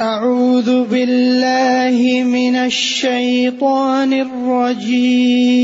أعوذ 0.00 0.84
بالله 0.84 2.22
من 2.24 2.56
الشيطان 2.56 4.12
الرجيم. 4.12 5.60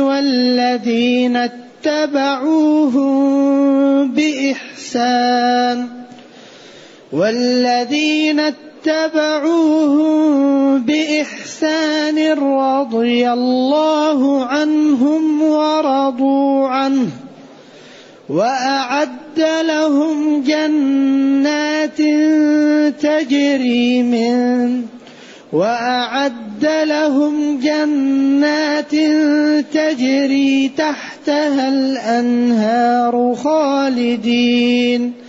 والذين 0.00 1.36
اتبعوهم 1.36 3.14
بإحسان 4.12 5.88
والذين 7.12 8.40
اتبعوهم 8.86 10.78
بإحسان 10.84 12.32
رضي 12.32 13.30
الله 13.30 14.44
عنهم 14.44 15.42
ورضوا 15.42 16.68
عنه 16.68 17.08
وأعد 18.28 19.40
لهم 19.68 20.42
جنات 20.42 22.00
تجري 23.00 24.02
من 24.02 24.82
وأعد 25.52 26.66
لهم 26.84 27.60
جنات 27.60 28.94
تجري 29.72 30.68
تحتها 30.68 31.68
الأنهار 31.68 33.34
خالدين 33.34 35.23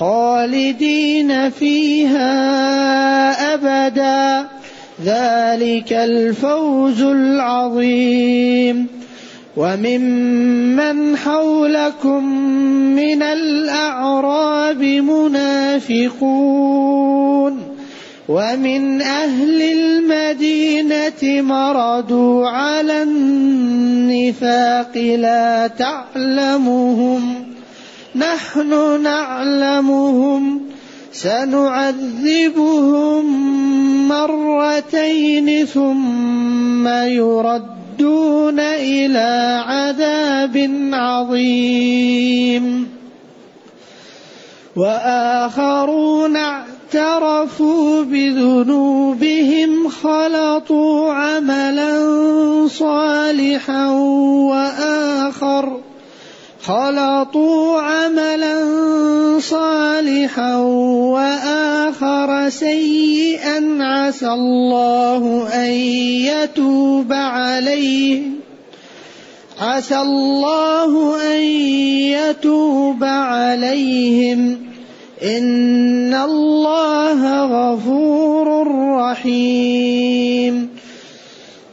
خالدين 0.00 1.50
فيها 1.50 2.24
أبدا. 3.54 4.48
ذلك 5.04 5.92
الفوز 5.92 7.02
العظيم. 7.02 8.86
وممن 9.56 11.16
حولكم 11.16 12.24
من 12.96 13.22
الأعراب 13.22 14.82
منافقون. 14.82 16.16
ومن 18.28 19.02
أهل 19.02 19.62
المدينة 19.62 21.42
مردوا 21.42 22.48
على 22.48 23.02
النفاق 23.02 24.96
لا 24.96 25.66
تعلمهم. 25.66 27.45
نحن 28.16 29.02
نعلمهم 29.02 30.60
سنعذبهم 31.12 32.48
مرتين 34.08 35.66
ثم 35.66 36.88
يردون 36.88 38.60
إلى 38.60 39.62
عذاب 39.66 40.56
عظيم. 40.92 42.66
وآخرون 44.76 46.36
اعترفوا 46.36 48.02
بذنوبهم 48.02 49.88
خلطوا 49.88 51.12
عملا 51.12 51.92
صالحا 52.68 53.90
وآخر 54.50 55.85
خلطوا 56.66 57.80
عملا 57.80 58.56
صالحا 59.40 60.56
وآخر 61.14 62.48
سيئا 62.48 63.78
عسى 63.80 64.28
الله 64.28 65.48
أن 65.54 65.70
يتوب 66.26 67.12
عليهم 67.12 68.36
عسى 69.60 70.00
الله 70.00 71.22
أن 71.34 71.40
يتوب 72.18 73.04
عليهم. 73.04 74.58
إن 75.22 76.14
الله 76.14 77.44
غفور 77.44 78.66
رحيم. 78.98 80.75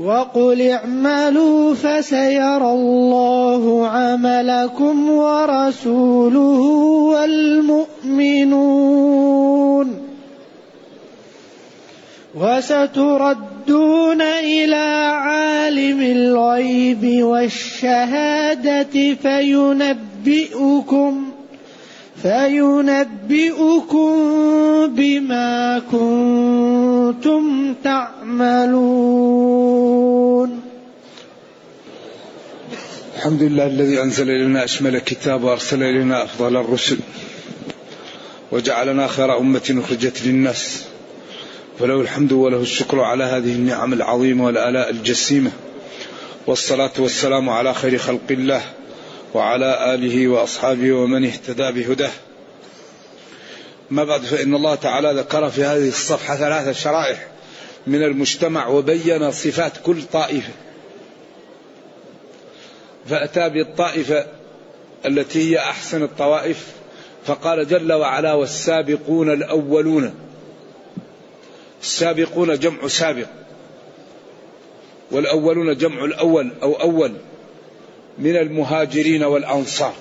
وقل 0.00 0.60
اعملوا 0.62 1.74
فسيرى 1.74 2.70
الله 2.72 3.86
عملكم 3.86 5.10
ورسوله 5.10 6.60
والمؤمنون. 7.12 8.80
وستردون 12.38 14.22
إلى 14.22 15.10
عالم 15.12 16.00
الغيب 16.00 17.24
والشهادة 17.24 19.14
فينبئكم 19.22 21.14
فينبئكم 22.22 24.10
بما 24.86 25.78
كنتم 25.78 26.89
تعملون. 27.84 29.50
الحمد 33.16 33.42
لله 33.42 33.66
الذي 33.66 34.02
أنزل 34.02 34.30
إلينا 34.30 34.64
أشمل 34.64 34.98
كتاب 34.98 35.44
وأرسل 35.44 35.82
إلينا 35.82 36.24
أفضل 36.24 36.56
الرسل 36.56 36.98
وجعلنا 38.52 39.06
خير 39.06 39.38
أمة 39.38 39.82
أخرجت 39.84 40.22
للناس. 40.26 40.84
فله 41.78 42.00
الحمد 42.00 42.32
وله 42.32 42.60
الشكر 42.60 43.00
على 43.00 43.24
هذه 43.24 43.52
النعم 43.52 43.92
العظيمة 43.92 44.44
والآلاء 44.44 44.90
الجسيمة. 44.90 45.50
والصلاة 46.46 46.92
والسلام 46.98 47.50
على 47.50 47.74
خير 47.74 47.98
خلق 47.98 48.20
الله 48.30 48.62
وعلى 49.34 49.94
آله 49.94 50.28
وأصحابه 50.28 50.92
ومن 50.92 51.24
اهتدى 51.24 51.72
بهداه. 51.72 52.10
ما 53.90 54.04
بعد 54.04 54.22
فإن 54.22 54.54
الله 54.54 54.74
تعالى 54.74 55.12
ذكر 55.12 55.50
في 55.50 55.64
هذه 55.64 55.88
الصفحة 55.88 56.36
ثلاثة 56.36 56.72
شرائح 56.72 57.26
من 57.86 58.02
المجتمع 58.02 58.66
وبين 58.66 59.30
صفات 59.30 59.72
كل 59.84 60.02
طائفة. 60.02 60.52
فأتى 63.06 63.48
بالطائفة 63.48 64.26
التي 65.06 65.50
هي 65.50 65.58
أحسن 65.58 66.02
الطوائف 66.02 66.66
فقال 67.24 67.68
جل 67.68 67.92
وعلا 67.92 68.32
والسابقون 68.32 69.30
الأولون. 69.30 70.14
السابقون 71.82 72.58
جمع 72.58 72.88
سابق 72.88 73.26
والأولون 75.10 75.76
جمع 75.76 76.04
الأول 76.04 76.52
أو 76.62 76.74
أول 76.80 77.12
من 78.18 78.36
المهاجرين 78.36 79.24
والأنصار. 79.24 79.94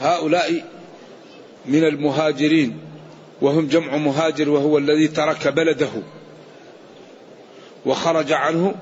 هؤلاء 0.00 0.64
من 1.66 1.84
المهاجرين 1.84 2.78
وهم 3.40 3.66
جمع 3.66 3.96
مهاجر 3.96 4.50
وهو 4.50 4.78
الذي 4.78 5.08
ترك 5.08 5.48
بلده. 5.48 5.90
وخرج 7.86 8.32
عنه 8.32 8.74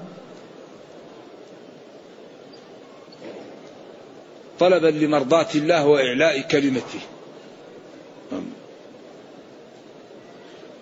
طلبا 4.59 4.89
لمرضاة 4.89 5.49
الله 5.55 5.87
وإعلاء 5.87 6.41
كلمته. 6.41 7.01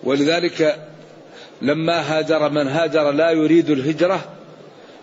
ولذلك 0.03 0.87
لما 1.61 1.99
هاجر 1.99 2.49
من 2.49 2.67
هاجر 2.67 3.11
لا 3.11 3.31
يريد 3.31 3.69
الهجرة 3.69 4.29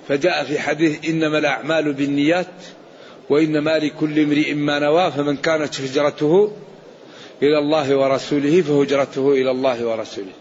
فجاء 0.08 0.44
في 0.44 0.58
حديث 0.58 1.08
إنما 1.08 1.38
الأعمال 1.38 1.92
بالنيات 1.92 2.46
وإنما 3.30 3.78
لكل 3.78 4.20
امرئ 4.20 4.54
ما 4.54 4.78
نوى 4.78 5.12
فمن 5.12 5.36
كانت 5.36 5.80
هجرته 5.80 6.52
إلى 7.42 7.58
الله 7.58 7.96
ورسوله 7.96 8.62
فهجرته 8.62 9.32
إلى 9.32 9.50
الله 9.50 9.86
ورسوله. 9.86 10.32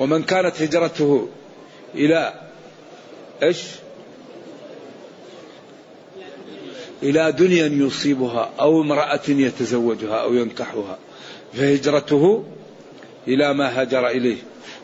ومن 0.00 0.22
كانت 0.22 0.62
هجرته 0.62 1.28
إلى 1.94 2.34
إيش؟ 3.42 3.62
إلى 7.02 7.32
دنيا 7.32 7.86
يصيبها 7.86 8.50
أو 8.60 8.82
امرأة 8.82 9.20
يتزوجها 9.28 10.16
أو 10.16 10.34
ينكحها 10.34 10.98
فهجرته 11.52 12.44
إلى 13.28 13.54
ما 13.54 13.80
هاجر 13.80 14.08
إليه. 14.08 14.36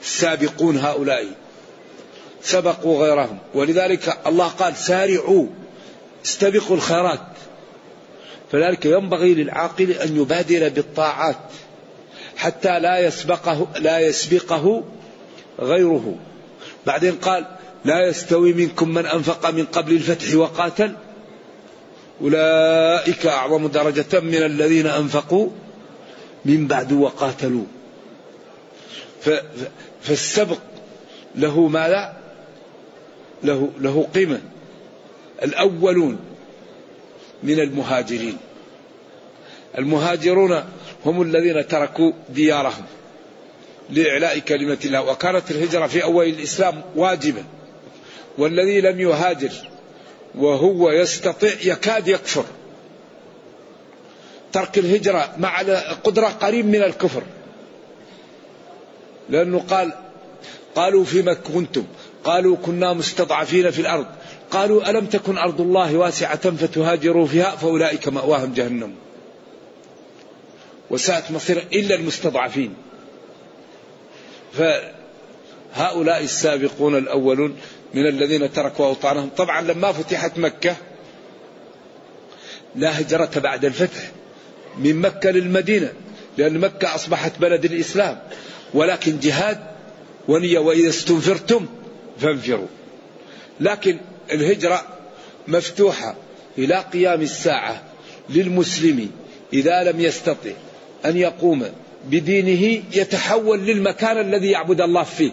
السابقون 0.02 0.76
هؤلاء 0.76 1.26
سبقوا 2.42 3.06
غيرهم. 3.06 3.38
ولذلك 3.54 4.18
الله 4.26 4.48
قال 4.48 4.76
سارعوا. 4.76 5.46
استبقوا 6.24 6.76
الخيرات. 6.76 7.20
فذلك 8.52 8.86
ينبغي 8.86 9.34
للعاقل 9.34 9.90
أن 9.90 10.16
يبادر 10.16 10.68
بالطاعات 10.68 11.36
حتى 12.36 12.80
لا 12.80 12.98
يسبقه 12.98 13.68
لا 13.78 13.98
يسبقه 13.98 14.84
غيره. 15.60 16.16
بعدين 16.86 17.12
قال 17.12 17.46
لا 17.84 18.08
يستوي 18.08 18.52
منكم 18.52 18.88
من 18.88 19.06
أنفق 19.06 19.50
من 19.50 19.64
قبل 19.64 19.92
الفتح 19.92 20.34
وقاتل. 20.34 20.94
أولئك 22.20 23.26
أعظم 23.26 23.66
درجة 23.66 24.20
من 24.20 24.42
الذين 24.42 24.86
أنفقوا 24.86 25.48
من 26.44 26.66
بعد 26.66 26.92
وقاتلوا. 26.92 27.64
فالسبق 30.02 30.58
له 31.34 31.68
ماذا؟ 31.68 32.16
له 33.42 33.70
له 33.80 34.08
قيمة. 34.14 34.40
الأولون 35.44 36.18
من 37.42 37.60
المهاجرين. 37.60 38.36
المهاجرون 39.78 40.64
هم 41.06 41.22
الذين 41.22 41.68
تركوا 41.68 42.12
ديارهم 42.28 42.84
لإعلاء 43.90 44.38
كلمة 44.38 44.78
الله. 44.84 45.02
وكانت 45.02 45.50
الهجرة 45.50 45.86
في 45.86 46.02
أول 46.02 46.28
الإسلام 46.28 46.82
واجبة 46.96 47.44
والذي 48.38 48.80
لم 48.80 49.00
يهاجر 49.00 49.52
وهو 50.34 50.90
يستطيع 50.90 51.52
يكاد 51.64 52.08
يكفر. 52.08 52.44
ترك 54.52 54.78
الهجرة 54.78 55.34
مع 55.38 55.58
قدرة 56.04 56.26
قريب 56.26 56.66
من 56.66 56.82
الكفر. 56.82 57.22
لأنه 59.30 59.58
قال 59.58 59.92
قالوا 60.74 61.04
فيما 61.04 61.34
كنتم؟ 61.34 61.84
قالوا 62.24 62.56
كنا 62.56 62.92
مستضعفين 62.92 63.70
في 63.70 63.80
الأرض. 63.80 64.06
قالوا 64.50 64.90
ألم 64.90 65.06
تكن 65.06 65.38
أرض 65.38 65.60
الله 65.60 65.96
واسعة 65.96 66.50
فتهاجروا 66.50 67.26
فيها 67.26 67.50
فأولئك 67.50 68.08
مأواهم 68.08 68.52
جهنم. 68.54 68.94
وساءت 70.90 71.30
مصير 71.30 71.64
إلا 71.72 71.94
المستضعفين. 71.94 72.74
فهؤلاء 74.52 76.22
السابقون 76.22 76.98
الأولون 76.98 77.56
من 77.94 78.06
الذين 78.06 78.52
تركوا 78.52 78.86
أوطانهم. 78.86 79.28
طبعا 79.36 79.60
لما 79.60 79.92
فتحت 79.92 80.38
مكة 80.38 80.76
لا 82.76 83.00
هجرة 83.00 83.30
بعد 83.36 83.64
الفتح 83.64 84.10
من 84.78 84.96
مكة 84.96 85.30
للمدينة 85.30 85.92
لأن 86.38 86.58
مكة 86.58 86.94
أصبحت 86.94 87.38
بلد 87.38 87.64
الإسلام. 87.64 88.18
ولكن 88.74 89.20
جهاد 89.20 89.58
ونية 90.28 90.58
وإذا 90.58 90.88
استنفرتم 90.88 91.66
فانفروا. 92.18 92.66
لكن 93.60 93.98
الهجرة 94.32 94.82
مفتوحة 95.48 96.14
إلى 96.58 96.74
قيام 96.92 97.22
الساعة 97.22 97.82
للمسلم 98.30 99.10
إذا 99.52 99.82
لم 99.82 100.00
يستطع 100.00 100.50
أن 101.04 101.16
يقوم 101.16 101.66
بدينه 102.04 102.82
يتحول 102.92 103.58
للمكان 103.58 104.18
الذي 104.18 104.50
يعبد 104.50 104.80
الله 104.80 105.02
فيه 105.02 105.32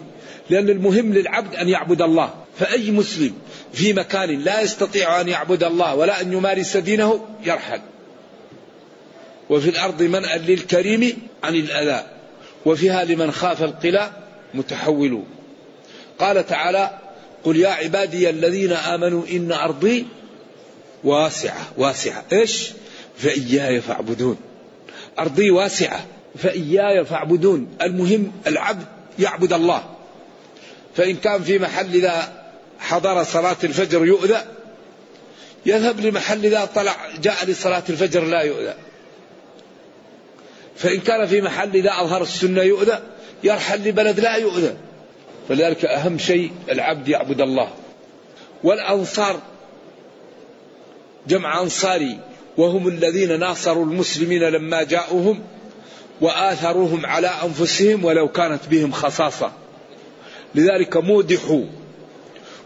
لأن 0.49 0.69
المهم 0.69 1.13
للعبد 1.13 1.55
أن 1.55 1.69
يعبد 1.69 2.01
الله. 2.01 2.33
فأي 2.59 2.91
مسلم 2.91 3.33
في 3.73 3.93
مكان 3.93 4.43
لا 4.43 4.61
يستطيع 4.61 5.21
أن 5.21 5.27
يعبد 5.27 5.63
الله 5.63 5.95
ولا 5.95 6.21
أن 6.21 6.33
يمارس 6.33 6.77
دينه 6.77 7.27
يرحل. 7.45 7.81
وفي 9.49 9.69
الأرض 9.69 10.03
منأ 10.03 10.37
للكريم 10.37 11.17
عن 11.43 11.55
الأذى 11.55 12.05
وفيها 12.65 13.03
لمن 13.03 13.31
خاف 13.31 13.63
القلى 13.63 14.11
متحول. 14.53 15.23
قال 16.19 16.45
تعالى 16.45 16.99
قل 17.43 17.57
يا 17.57 17.69
عبادي 17.69 18.29
الذين 18.29 18.73
آمنوا 18.73 19.23
إن 19.31 19.51
أرضي 19.51 20.07
واسعة 21.03 21.67
واسعة. 21.77 22.25
إيش؟ 22.33 22.71
فإياي 23.17 23.81
فاعبدون. 23.81 24.37
أرضي 25.19 25.51
واسعة 25.51 26.05
فإياي 26.37 27.05
فاعبدون. 27.05 27.67
المهم 27.81 28.31
العبد 28.47 28.85
يعبد 29.19 29.53
الله. 29.53 29.83
فإن 30.95 31.15
كان 31.15 31.43
في 31.43 31.59
محل 31.59 31.95
إذا 31.95 32.43
حضر 32.79 33.23
صلاة 33.23 33.57
الفجر 33.63 34.05
يؤذى 34.05 34.41
يذهب 35.65 35.99
لمحل 35.99 36.45
إذا 36.45 36.65
طلع 36.75 36.95
جاء 37.21 37.45
لصلاة 37.45 37.83
الفجر 37.89 38.23
لا 38.23 38.41
يؤذى. 38.41 38.73
فإن 40.75 40.99
كان 40.99 41.27
في 41.27 41.41
محل 41.41 41.75
إذا 41.75 41.91
أظهر 41.91 42.21
السنة 42.21 42.61
يؤذى 42.61 42.99
يرحل 43.43 43.89
لبلد 43.89 44.19
لا 44.19 44.35
يؤذى. 44.35 44.75
فلذلك 45.49 45.85
أهم 45.85 46.17
شيء 46.17 46.51
العبد 46.69 47.07
يعبد 47.07 47.41
الله. 47.41 47.69
والأنصار 48.63 49.39
جمع 51.27 51.61
أنصاري 51.61 52.17
وهم 52.57 52.87
الذين 52.87 53.39
ناصروا 53.39 53.85
المسلمين 53.85 54.43
لما 54.43 54.83
جاءوهم 54.83 55.43
وآثروهم 56.21 57.05
على 57.05 57.27
أنفسهم 57.27 58.05
ولو 58.05 58.27
كانت 58.27 58.67
بهم 58.71 58.91
خصاصة. 58.91 59.51
لذلك 60.55 60.97
مودحوا 60.97 61.63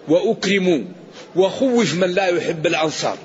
وأكرموا 0.07 0.83
وخوف 1.35 1.93
من 1.93 2.11
لا 2.11 2.27
يحب 2.27 2.67
الأنصار. 2.67 3.17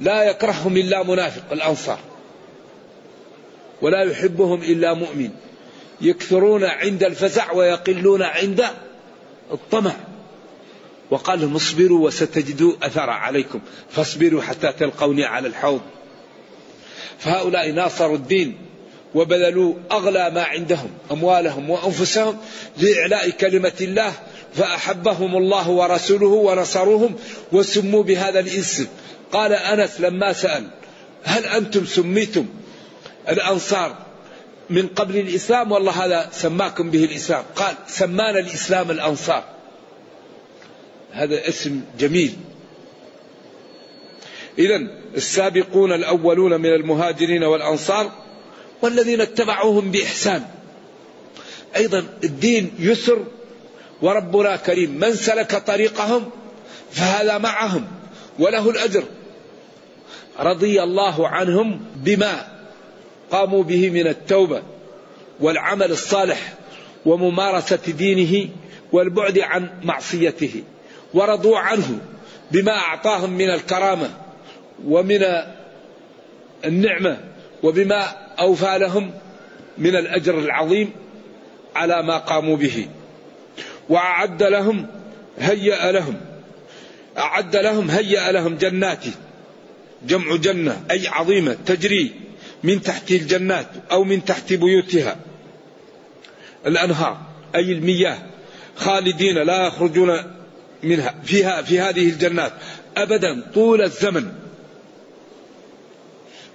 لا 0.00 0.22
يكرههم 0.22 0.76
إلا 0.76 1.02
منافق 1.02 1.52
الأنصار 1.52 1.98
ولا 3.82 4.02
يحبهم 4.02 4.62
إلا 4.62 4.94
مؤمن. 4.94 5.30
يكثرون 6.02 6.64
عند 6.64 7.04
الفزع 7.04 7.52
ويقلون 7.52 8.22
عند 8.22 8.64
الطمع. 9.52 9.92
وقال 11.10 11.40
لهم 11.40 11.56
اصبروا 11.56 12.06
وستجدوا 12.06 12.72
أثر 12.82 13.10
عليكم. 13.10 13.60
فاصبروا 13.90 14.42
حتى 14.42 14.72
تلقوني 14.72 15.24
على 15.24 15.48
الحوض. 15.48 15.80
فهؤلاء 17.18 17.70
ناصروا 17.70 18.16
الدين 18.16 18.58
وبذلوا 19.14 19.74
أغلى 19.92 20.30
ما 20.30 20.42
عندهم 20.42 20.90
أموالهم 21.10 21.70
وأنفسهم 21.70 22.36
لإعلاء 22.78 23.30
كلمة 23.30 23.72
الله 23.80 24.12
فأحبهم 24.54 25.36
الله 25.36 25.68
ورسوله 25.70 26.26
ونصروهم 26.26 27.16
وسموا 27.52 28.02
بهذا 28.02 28.40
الاسم. 28.40 28.86
قال 29.32 29.52
أنس 29.52 30.00
لما 30.00 30.32
سأل 30.32 30.70
هل 31.24 31.44
أنتم 31.44 31.86
سميتم 31.86 32.46
الأنصار؟ 33.28 34.11
من 34.70 34.88
قبل 34.88 35.16
الإسلام 35.16 35.72
والله 35.72 36.04
هذا 36.04 36.28
سماكم 36.32 36.90
به 36.90 37.04
الإسلام. 37.04 37.44
قال 37.56 37.74
سمانا 37.86 38.38
الإسلام 38.38 38.90
الأنصار. 38.90 39.44
هذا 41.12 41.48
اسم 41.48 41.80
جميل. 41.98 42.36
إذا 44.58 44.76
السابقون 45.16 45.92
الأولون 45.92 46.60
من 46.60 46.72
المهاجرين 46.74 47.44
والأنصار 47.44 48.12
والذين 48.82 49.20
اتبعوهم 49.20 49.90
بإحسان. 49.90 50.44
أيضا 51.76 52.04
الدين 52.24 52.70
يسر 52.78 53.24
وربنا 54.02 54.56
كريم. 54.56 54.90
من 54.90 55.14
سلك 55.14 55.56
طريقهم 55.56 56.30
فهذا 56.90 57.38
معهم 57.38 57.86
وله 58.38 58.70
الأجر. 58.70 59.04
رضي 60.38 60.82
الله 60.82 61.28
عنهم 61.28 61.80
بما 61.96 62.51
قاموا 63.32 63.62
به 63.62 63.90
من 63.90 64.06
التوبة 64.06 64.62
والعمل 65.40 65.90
الصالح 65.90 66.52
وممارسة 67.06 67.92
دينه 67.98 68.48
والبعد 68.92 69.38
عن 69.38 69.70
معصيته 69.82 70.62
ورضوا 71.14 71.58
عنه 71.58 71.98
بما 72.50 72.72
أعطاهم 72.72 73.30
من 73.30 73.50
الكرامة 73.50 74.10
ومن 74.86 75.26
النعمة 76.64 77.20
وبما 77.62 78.02
أوفى 78.38 78.78
لهم 78.78 79.10
من 79.78 79.96
الأجر 79.96 80.38
العظيم 80.38 80.90
على 81.74 82.02
ما 82.02 82.18
قاموا 82.18 82.56
به. 82.56 82.88
وأعد 83.88 84.42
لهم 84.42 84.86
هيأ 85.38 85.92
لهم 85.92 86.14
أعد 87.18 87.56
لهم 87.56 87.90
هيأ 87.90 88.32
لهم 88.32 88.56
جنات 88.56 89.04
جمع 90.06 90.36
جنة 90.36 90.84
أي 90.90 91.08
عظيمة 91.08 91.56
تجري 91.66 92.21
من 92.62 92.82
تحت 92.82 93.10
الجنات 93.10 93.66
أو 93.90 94.04
من 94.04 94.24
تحت 94.24 94.52
بيوتها. 94.52 95.16
الأنهار 96.66 97.20
أي 97.54 97.72
المياه 97.72 98.18
خالدين 98.76 99.38
لا 99.38 99.66
يخرجون 99.66 100.34
منها 100.82 101.14
فيها 101.24 101.62
في 101.62 101.80
هذه 101.80 102.08
الجنات. 102.08 102.52
أبدا 102.96 103.50
طول 103.54 103.82
الزمن. 103.82 104.32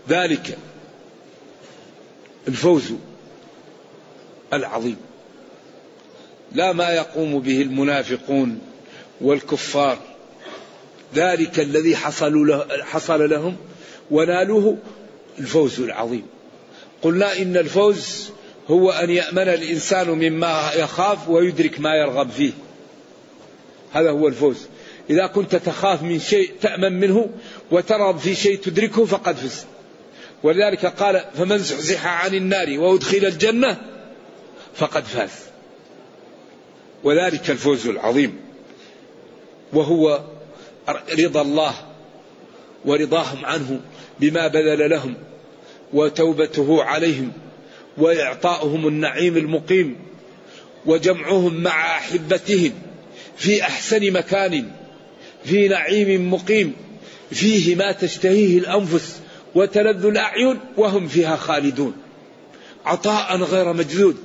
ذلك 0.09 0.57
الفوز 2.47 2.93
العظيم. 4.53 4.97
لا 6.51 6.73
ما 6.73 6.89
يقوم 6.89 7.39
به 7.39 7.61
المنافقون 7.61 8.59
والكفار. 9.21 9.97
ذلك 11.15 11.59
الذي 11.59 11.95
حصل, 11.95 12.47
له 12.47 12.83
حصل 12.83 13.29
لهم 13.29 13.55
ونالوه 14.11 14.77
الفوز 15.39 15.79
العظيم. 15.79 16.25
قلنا 17.01 17.37
إن 17.37 17.57
الفوز 17.57 18.29
هو 18.69 18.91
أن 18.91 19.09
يأمن 19.09 19.47
الإنسان 19.47 20.09
مما 20.09 20.71
يخاف 20.75 21.29
ويدرك 21.29 21.79
ما 21.79 21.95
يرغب 21.95 22.29
فيه. 22.29 22.51
هذا 23.93 24.09
هو 24.09 24.27
الفوز. 24.27 24.67
إذا 25.09 25.27
كنت 25.27 25.55
تخاف 25.55 26.03
من 26.03 26.19
شيء 26.19 26.51
تأمن 26.61 26.99
منه 26.99 27.29
وترغب 27.71 28.17
في 28.17 28.35
شيء 28.35 28.57
تدركه 28.57 29.05
فقد 29.05 29.35
فزت. 29.35 29.65
ولذلك 30.43 30.85
قال 30.85 31.25
فمن 31.37 31.57
زحزح 31.57 32.07
عن 32.07 32.35
النار 32.35 32.79
وأدخل 32.79 33.17
الجنة 33.17 33.77
فقد 34.75 35.03
فاز. 35.03 35.31
وذلك 37.03 37.49
الفوز 37.49 37.87
العظيم. 37.87 38.39
وهو 39.73 40.21
رضا 41.19 41.41
الله 41.41 41.86
ورضاهم 42.85 43.45
عنه 43.45 43.79
بما 44.19 44.47
بذل 44.47 44.89
لهم 44.89 45.13
وتوبته 45.93 46.83
عليهم 46.83 47.31
وإعطاؤهم 47.97 48.87
النعيم 48.87 49.37
المقيم 49.37 49.95
وجمعهم 50.85 51.63
مع 51.63 51.97
أحبتهم 51.97 52.71
في 53.37 53.63
أحسن 53.63 54.11
مكان 54.11 54.71
في 55.45 55.67
نعيم 55.67 56.33
مقيم 56.33 56.73
فيه 57.31 57.75
ما 57.75 57.91
تشتهيه 57.91 58.57
الأنفس 58.57 59.19
وتلذ 59.55 60.05
الأعين 60.05 60.59
وهم 60.77 61.07
فيها 61.07 61.35
خالدون 61.35 61.93
عطاء 62.85 63.37
غير 63.37 63.73
مجدود 63.73 64.17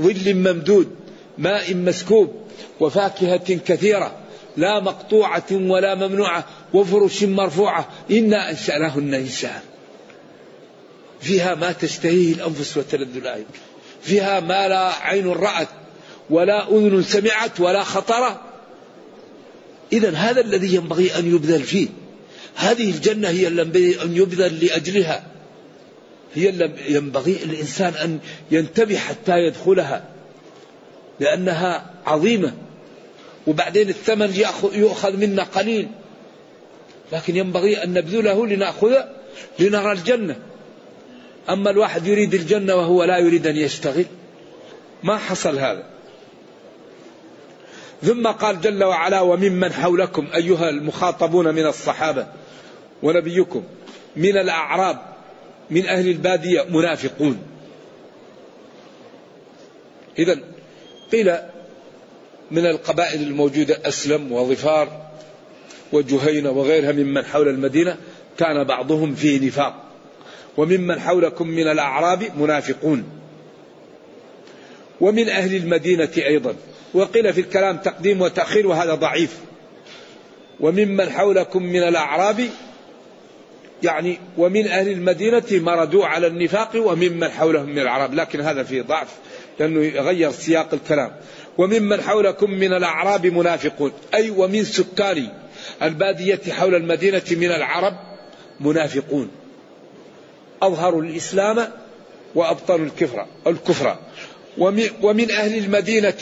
ظل 0.00 0.34
ممدود 0.34 0.90
ماء 1.38 1.74
مسكوب 1.74 2.34
وفاكهة 2.80 3.58
كثيرة 3.66 4.16
لا 4.56 4.80
مقطوعة 4.80 5.46
ولا 5.52 5.94
ممنوعة 5.94 6.44
وفرش 6.74 7.22
مرفوعة. 7.22 7.88
إنا 8.10 8.50
أنشأناهن 8.50 9.14
انشاء 9.14 9.62
فيها 11.20 11.54
ما 11.54 11.72
تشتهيه 11.72 12.34
الأنفس 12.34 12.76
وتلذ 12.76 13.16
الأعين. 13.16 13.44
فيها 14.02 14.40
ما 14.40 14.68
لا 14.68 14.88
عين 14.88 15.26
رأت 15.26 15.68
ولا 16.30 16.68
أذن 16.68 17.02
سمعت 17.02 17.60
ولا 17.60 17.82
خطر. 17.82 18.40
إذا 19.92 20.10
هذا 20.10 20.40
الذي 20.40 20.74
ينبغي 20.74 21.18
أن 21.18 21.34
يبذل 21.34 21.62
فيه. 21.62 21.88
هذه 22.54 22.90
الجنة 22.90 23.28
هي 23.28 23.48
التي 23.48 24.02
أن 24.02 24.16
يبذل 24.16 24.64
لأجلها. 24.64 25.26
هي 26.34 26.70
ينبغي 26.88 27.38
الإنسان 27.44 27.94
أن 27.94 28.18
ينتبه 28.50 28.96
حتى 28.98 29.38
يدخلها. 29.38 30.04
لأنها 31.20 31.90
عظيمة. 32.06 32.52
وبعدين 33.46 33.88
الثمن 33.88 34.44
يؤخذ 34.74 35.16
منا 35.16 35.42
قليل. 35.42 35.88
لكن 37.12 37.36
ينبغي 37.36 37.84
أن 37.84 37.94
نبذله 37.94 38.46
لنأخذ 38.46 38.94
لنرى 39.58 39.92
الجنة. 39.92 40.36
أما 41.50 41.70
الواحد 41.70 42.06
يريد 42.06 42.34
الجنة 42.34 42.74
وهو 42.74 43.04
لا 43.04 43.18
يريد 43.18 43.46
أن 43.46 43.56
يشتغل 43.56 44.04
ما 45.02 45.18
حصل 45.18 45.58
هذا. 45.58 45.84
ثم 48.02 48.26
قال 48.26 48.60
جل 48.60 48.84
وعلا 48.84 49.20
وممن 49.20 49.72
حولكم 49.72 50.28
أيها 50.34 50.68
المخاطبون 50.68 51.54
من 51.54 51.66
الصحابة 51.66 52.26
ونبيكم 53.02 53.64
من 54.16 54.36
الأعراب 54.36 54.98
من 55.70 55.86
أهل 55.86 56.08
البادية 56.08 56.62
منافقون. 56.62 57.42
إذا 60.18 60.38
قيل 61.12 61.38
من 62.50 62.66
القبائل 62.66 63.22
الموجودة 63.22 63.78
أسلم 63.84 64.32
وظفار 64.32 65.01
وجهينة 65.92 66.50
وغيرها 66.50 66.92
ممن 66.92 67.24
حول 67.24 67.48
المدينة 67.48 67.96
كان 68.38 68.64
بعضهم 68.64 69.14
فيه 69.14 69.46
نفاق. 69.46 69.84
وممن 70.56 71.00
حولكم 71.00 71.48
من 71.48 71.68
الأعراب 71.68 72.22
منافقون. 72.38 73.04
ومن 75.00 75.28
أهل 75.28 75.56
المدينة 75.56 76.10
أيضا. 76.16 76.54
وقيل 76.94 77.32
في 77.32 77.40
الكلام 77.40 77.76
تقديم 77.76 78.20
وتأخير 78.20 78.66
وهذا 78.66 78.94
ضعيف. 78.94 79.38
وممن 80.60 81.10
حولكم 81.10 81.62
من 81.62 81.82
الأعراب 81.82 82.48
يعني 83.82 84.18
ومن 84.38 84.68
أهل 84.68 84.88
المدينة 84.88 85.44
مردوا 85.52 86.06
على 86.06 86.26
النفاق 86.26 86.70
وممن 86.76 87.28
حولهم 87.28 87.68
من 87.68 87.78
الأعراب. 87.78 88.14
لكن 88.14 88.40
هذا 88.40 88.62
فيه 88.62 88.82
ضعف 88.82 89.08
لأنه 89.60 89.84
يغير 89.84 90.30
سياق 90.30 90.74
الكلام. 90.74 91.12
وممن 91.58 92.00
حولكم 92.00 92.50
من 92.50 92.72
الأعراب 92.72 93.26
منافقون. 93.26 93.92
أي 94.14 94.30
ومن 94.30 94.64
سكان 94.64 95.28
البادية 95.82 96.40
حول 96.50 96.74
المدينة 96.74 97.22
من 97.30 97.52
العرب 97.52 97.94
منافقون. 98.60 99.30
أظهروا 100.62 101.02
الإسلام 101.02 101.68
وأبطلوا 102.34 102.86
الكفر 102.86 103.26
الكفر. 103.46 103.96
ومن 105.02 105.30
أهل 105.30 105.58
المدينة 105.64 106.18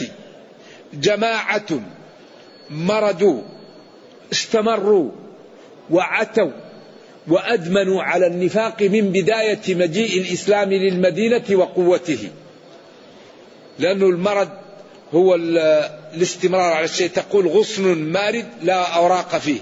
جماعة 0.95 1.81
مردوا 2.71 3.43
استمروا 4.33 5.11
وعتوا 5.91 6.51
وأدمنوا 7.29 8.03
على 8.03 8.27
النفاق 8.27 8.83
من 8.83 9.13
بداية 9.13 9.75
مجيء 9.75 10.21
الإسلام 10.21 10.73
للمدينة 10.73 11.45
وقوته. 11.53 12.29
لأن 13.79 14.03
المرض 14.03 14.49
هو 15.15 15.35
الاستمرار 15.35 16.73
على 16.73 16.85
الشيء. 16.85 17.09
تقول 17.09 17.49
غصن 17.49 17.99
مارد 17.99 18.47
لا 18.63 18.83
أوراق 18.83 19.39
فيه. 19.39 19.61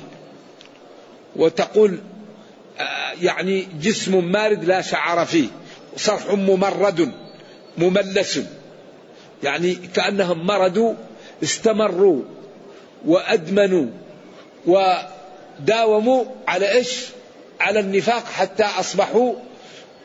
وتقول 1.37 1.99
يعني 3.23 3.69
جسم 3.81 4.25
مارد 4.25 4.65
لا 4.65 4.81
شعر 4.81 5.25
فيه. 5.25 5.49
صرح 5.97 6.33
ممرد 6.33 7.13
مملس. 7.79 8.41
يعني 9.43 9.75
كأنهم 9.75 10.47
مردوا 10.47 10.95
استمروا 11.43 12.23
وأدمنوا 13.07 13.87
وداوموا 14.67 16.25
على 16.49 16.73
إيش؟ 16.73 17.05
على 17.61 17.81
النفاق 17.81 18.25
حتى 18.25 18.65
أصبحوا 18.65 19.35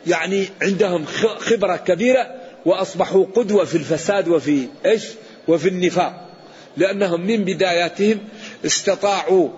يعني 0.06 0.48
عندهم 0.62 1.04
خبرة 1.38 1.76
كبيرة 1.76 2.34
وأصبحوا 2.66 3.26
قدوة 3.36 3.64
في 3.64 3.74
الفساد 3.74 4.28
وفي 4.28 4.68
إيش؟ 4.86 5.04
وفي 5.48 5.68
النفاق 5.68 6.28
لأنهم 6.76 7.20
من 7.20 7.44
بداياتهم 7.44 8.18
استطاعوا 8.64 9.48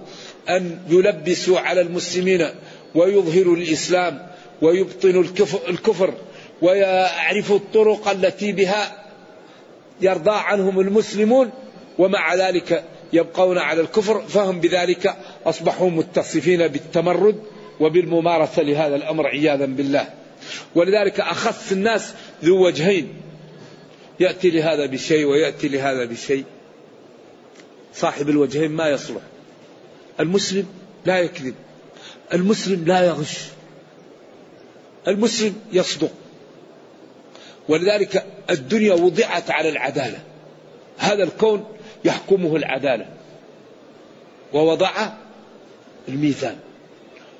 أن 0.49 0.79
يلبسوا 0.89 1.61
على 1.61 1.81
المسلمين 1.81 2.49
ويظهر 2.95 3.55
الإسلام 3.55 4.27
ويبطن 4.63 5.29
الكفر 5.69 6.15
ويعرف 6.63 7.53
الطرق 7.53 8.09
التي 8.09 8.53
بها 8.53 9.05
يرضى 10.01 10.35
عنهم 10.35 10.81
المسلمون 10.81 11.51
ومع 11.99 12.35
ذلك 12.35 12.85
يبقون 13.13 13.59
على 13.59 13.81
الكفر. 13.81 14.21
فهم 14.21 14.61
بذلك 14.61 15.15
أصبحوا 15.47 15.91
متصفين 15.91 16.69
بالتمرد 16.69 17.43
وبالممارسة 17.81 18.63
لهذا 18.63 18.97
الأمر 18.97 19.27
عياذا 19.27 19.67
بالله. 19.67 20.07
ولذلك 20.75 21.21
أخص 21.21 21.73
الناس 21.73 22.15
ذو 22.45 22.67
وجهين. 22.67 23.09
يأتي 24.21 24.51
لهذا 24.51 24.87
بشيء 24.87 25.27
ويأتي 25.27 25.69
لهذا 25.69 26.05
بشيء. 26.05 26.45
صاحب 27.95 28.29
الوجهين 28.29 28.71
ما 28.71 28.89
يصلح. 28.89 29.23
المسلم 30.21 30.67
لا 31.05 31.19
يكذب. 31.19 31.55
المسلم 32.35 32.85
لا 32.85 33.07
يغش. 33.07 33.39
المسلم 35.09 35.55
يصدق. 35.73 36.11
ولذلك 37.69 38.27
الدنيا 38.51 38.95
وضعت 38.95 39.51
على 39.51 39.69
العدالة. 39.69 40.19
هذا 40.99 41.23
الكون 41.23 41.65
يحكمه 42.05 42.57
العدالة. 42.57 43.07
ووضع 44.53 45.09
الميزان. 46.09 46.59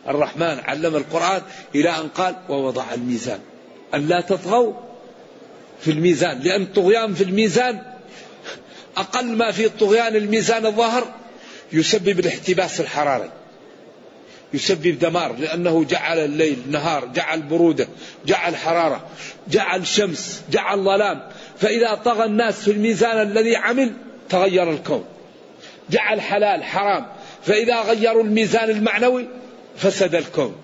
الرحمن 0.09 0.59
علم 0.65 0.97
القرآن 0.97 1.43
إلى 1.75 1.91
أن 1.91 2.09
قال 2.09 2.35
ووضع 2.49 2.95
الميزان. 2.95 3.41
أن 3.95 4.09
لا 4.09 4.21
تطغوا 4.21 4.86
في 5.81 5.91
الميزان 5.91 6.41
لأن 6.41 6.63
الطغيان 6.63 7.15
في 7.15 7.25
الميزان 7.25 7.83
أقل 8.97 9.27
ما 9.27 9.51
في 9.51 9.67
الطغيان 9.67 10.17
الميزان 10.17 10.67
الظاهر 10.67 11.15
يسبب 11.73 12.19
الاحتباس 12.21 12.81
الحراري 12.81 13.31
يسبب 14.55 14.99
دمار 14.99 15.37
لأنه 15.37 15.85
جعل 15.85 16.19
الليل 16.19 16.59
نهار 16.71 17.05
جعل 17.05 17.43
برودة 17.43 17.89
جعل 18.27 18.57
حرارة 18.57 19.07
جعل 19.49 19.87
شمس 19.87 20.43
جعل 20.51 20.85
ظلام. 20.85 21.23
فإذا 21.59 21.95
طغى 21.95 22.25
الناس 22.25 22.61
في 22.61 22.71
الميزان 22.71 23.23
الذي 23.23 23.57
عمل 23.57 23.93
تغير 24.29 24.71
الكون. 24.71 25.05
جعل 25.91 26.21
حلال 26.21 26.65
حرام. 26.65 27.07
فإذا 27.43 27.81
غيروا 27.81 28.23
الميزان 28.23 28.71
المعنوي 28.71 29.29
فسد 29.77 30.15
الكون. 30.15 30.57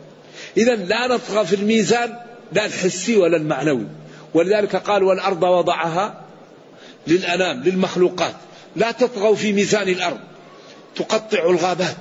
إذا 0.56 0.74
لا 0.74 1.06
نطغى 1.06 1.46
في 1.46 1.56
الميزان 1.56 2.16
لا 2.52 2.66
الحسي 2.66 3.16
ولا 3.16 3.36
المعنوي. 3.36 3.86
ولذلك 4.34 4.76
قال 4.76 5.02
والأرض 5.02 5.42
وضعها 5.42 6.20
للأنام 7.06 7.62
للمخلوقات. 7.62 8.34
لا 8.76 8.90
تطغوا 8.90 9.34
في 9.34 9.52
ميزان 9.52 9.88
الأرض. 9.88 10.18
تقطع 10.96 11.50
الغابات 11.50 11.96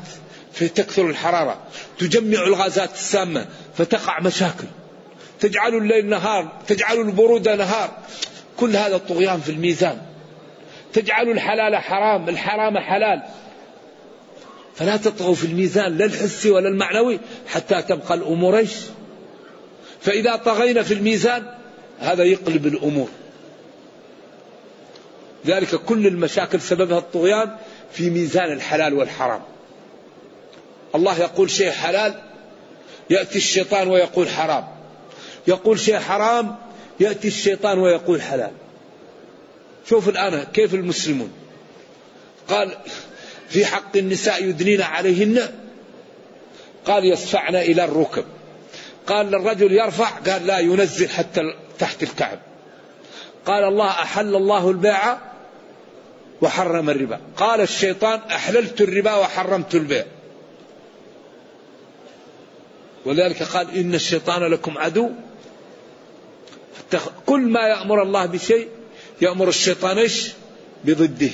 فتكثر 0.54 1.10
الحرارة. 1.10 1.58
تجمع 2.00 2.44
الغازات 2.44 2.94
السامة 2.94 3.46
فتقع 3.78 4.20
مشاكل. 4.20 4.68
تجعل 5.40 5.76
الليل 5.76 6.10
نهار 6.10 6.52
تجعل 6.68 6.98
البرودة 6.98 7.56
نهار. 7.56 7.90
كل 8.58 8.76
هذا 8.76 8.96
الطغيان 8.96 9.40
في 9.40 9.52
الميزان. 9.52 10.02
تجعل 10.94 11.30
الحلال 11.30 11.76
حرام 11.76 12.30
الحرام 12.30 12.78
حلال. 12.78 13.22
فلا 14.76 14.98
تطغوا 14.98 15.36
في 15.36 15.46
الميزان 15.46 15.98
لا 15.98 16.06
الحسي 16.06 16.52
ولا 16.52 16.70
المعنوي 16.70 17.20
حتى 17.48 17.82
تبقى 17.82 18.14
الأمور 18.14 18.66
فإذا 20.02 20.36
طغينا 20.36 20.84
في 20.84 20.94
الميزان 20.94 21.61
هذا 22.02 22.24
يقلب 22.24 22.68
الأمور. 22.68 23.10
ذلك 25.46 25.76
كل 25.76 26.08
المشاكل 26.08 26.62
سببها 26.62 26.98
الطغيان 26.98 27.56
في 27.92 28.10
ميزان 28.10 28.52
الحلال 28.52 28.94
والحرام. 28.94 29.42
الله 30.96 31.20
يقول 31.20 31.50
شيء 31.50 31.72
حلال 31.72 32.22
يأتي 33.10 33.38
الشيطان 33.38 33.88
ويقول 33.88 34.30
حرام. 34.30 34.68
يقول 35.48 35.80
شيء 35.80 36.00
حرام 36.00 36.56
يأتي 37.00 37.28
الشيطان 37.28 37.80
ويقول 37.80 38.22
حلال. 38.22 38.52
شوف 39.90 40.10
الآن 40.10 40.44
كيف 40.44 40.74
المسلمون. 40.74 41.32
قال 42.48 42.78
في 43.50 43.66
حق 43.66 43.98
النساء 43.98 44.44
يدنين 44.44 44.82
عليهن. 44.82 45.50
قال 46.86 47.06
يصفعن 47.06 47.56
إلى 47.56 47.86
الركب. 47.86 48.26
قال 49.08 49.26
للرجل 49.26 49.72
يرفع 49.72 50.10
قال 50.10 50.48
لا 50.48 50.60
ينزل 50.60 51.10
حتى 51.10 51.42
تحت 51.82 52.04
الكعب. 52.04 52.40
قال 53.46 53.64
الله 53.64 53.90
أحل 53.90 54.36
الله 54.36 54.70
البيع 54.70 55.18
وحرم 56.42 56.90
الربا. 56.90 57.20
قال 57.38 57.62
الشيطان 57.62 58.20
أحللت 58.20 58.82
الربا 58.82 59.16
وحرمت 59.16 59.76
البيع. 59.76 60.06
ولذلك 63.06 63.44
قال 63.44 63.78
إن 63.78 63.96
الشيطان 63.96 64.44
لكم 64.44 64.78
عدو. 64.78 65.10
كل 67.26 67.40
ما 67.40 67.68
يأمر 67.68 68.04
الله 68.04 68.26
بشيء 68.26 68.70
يأمر 69.22 69.48
الشيطان 69.48 69.98
إيش؟ 69.98 70.32
بضده. 70.86 71.32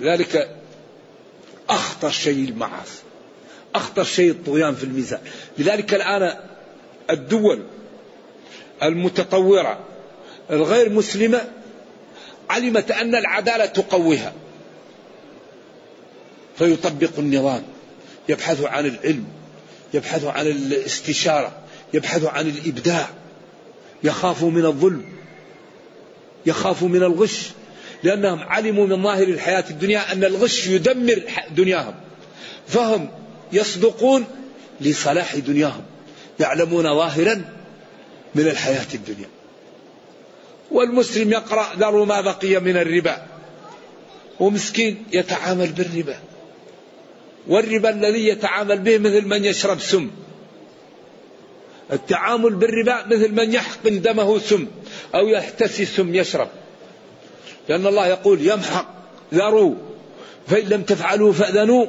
ذلك 0.00 0.56
أخطر 1.70 2.10
شيء 2.10 2.48
المعاصي. 2.48 3.02
أخطر 3.74 4.04
شيء 4.04 4.30
الطغيان 4.30 4.74
في 4.74 4.84
الميزان. 4.84 5.20
لذلك 5.58 5.94
الآن 5.94 6.48
الدول 7.10 7.62
المتطورة 8.82 9.78
الغير 10.50 10.90
مسلمة 10.90 11.40
علمت 12.50 12.90
أن 12.90 13.14
العدالة 13.14 13.66
تقويها. 13.66 14.32
فيطبق 16.58 17.10
النظام 17.18 17.62
يبحث 18.28 18.64
عن 18.64 18.86
العلم 18.86 19.24
يبحث 19.94 20.24
عن 20.24 20.46
الاستشارة 20.46 21.52
يبحث 21.94 22.24
عن 22.24 22.46
الإبداع. 22.48 23.08
يخاف 24.04 24.44
من 24.44 24.64
الظلم 24.64 25.04
يخاف 26.46 26.82
من 26.82 27.02
الغش 27.02 27.50
لأنهم 28.02 28.40
علموا 28.40 28.86
من 28.86 29.02
ظاهر 29.02 29.22
الحياة 29.22 29.64
الدنيا 29.70 30.12
أن 30.12 30.24
الغش 30.24 30.66
يدمر 30.66 31.22
دنياهم. 31.56 31.94
فهم 32.66 33.08
يصدقون 33.52 34.24
لصلاح 34.80 35.36
دنياهم. 35.36 35.82
يعلمون 36.40 36.94
ظاهرا 36.94 37.44
من 38.34 38.48
الحياة 38.48 38.86
الدنيا. 38.94 39.28
والمسلم 40.70 41.32
يقرأ 41.32 41.66
ذروا 41.78 42.06
ما 42.06 42.20
بقي 42.20 42.60
من 42.60 42.76
الربا. 42.76 43.26
ومسكين 44.40 45.04
يتعامل 45.12 45.66
بالربا. 45.66 46.18
والربا 47.48 47.90
الذي 47.90 48.28
يتعامل 48.28 48.78
به 48.78 48.98
مثل 48.98 49.26
من 49.26 49.44
يشرب 49.44 49.80
سم. 49.80 50.10
التعامل 51.92 52.54
بالربا 52.54 53.06
مثل 53.06 53.32
من 53.32 53.52
يحقن 53.52 54.00
دمه 54.00 54.38
سم 54.38 54.66
أو 55.14 55.28
يحتسي 55.28 55.84
سم 55.84 56.14
يشرب. 56.14 56.48
لأن 57.68 57.86
الله 57.86 58.06
يقول 58.06 58.46
يمحق 58.46 58.86
ذروا 59.34 59.74
فإن 60.46 60.68
لم 60.68 60.82
تفعلوا 60.82 61.32
فأذنوا. 61.32 61.86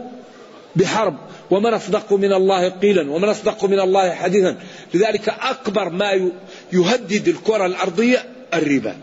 بحرب 0.76 1.18
ومن 1.52 1.74
أصدق 1.74 2.14
من 2.14 2.34
الله 2.34 2.70
قيلا 2.70 3.12
ومن 3.12 3.30
أصدق 3.30 3.66
من 3.66 3.80
الله 3.80 4.14
حديثا. 4.14 4.58
لذلك 4.94 5.30
أكبر 5.30 5.90
ما 5.90 6.32
يهدد 6.74 7.28
الكرة 7.28 7.66
الأرضية 7.66 8.30
الربا. 8.54 8.98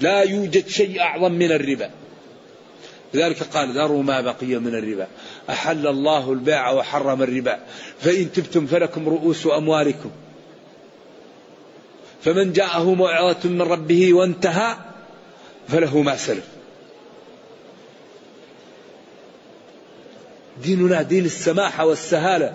لا 0.00 0.22
يوجد 0.22 0.68
شيء 0.68 1.00
أعظم 1.00 1.32
من 1.32 1.52
الربا. 1.52 1.90
لذلك 3.14 3.42
قال 3.42 3.72
ذروا 3.72 4.02
ما 4.02 4.20
بقي 4.20 4.46
من 4.46 4.74
الربا. 4.74 5.06
أحل 5.50 5.86
الله 5.86 6.32
البيع 6.32 6.70
وحرم 6.70 7.22
الربا. 7.22 7.58
فإن 8.00 8.32
تبتم 8.32 8.66
فلكم 8.66 9.08
رؤوس 9.08 9.46
أموالكم. 9.46 10.10
فمن 12.24 12.52
جاءه 12.52 12.94
موعظة 12.94 13.48
من 13.48 13.62
ربه 13.62 14.14
وانتهى 14.14 14.76
فله 15.68 16.02
ما 16.02 16.16
سلف. 16.16 16.51
ديننا 20.62 21.02
دين 21.02 21.24
السماحة 21.24 21.86
والسهالة 21.86 22.52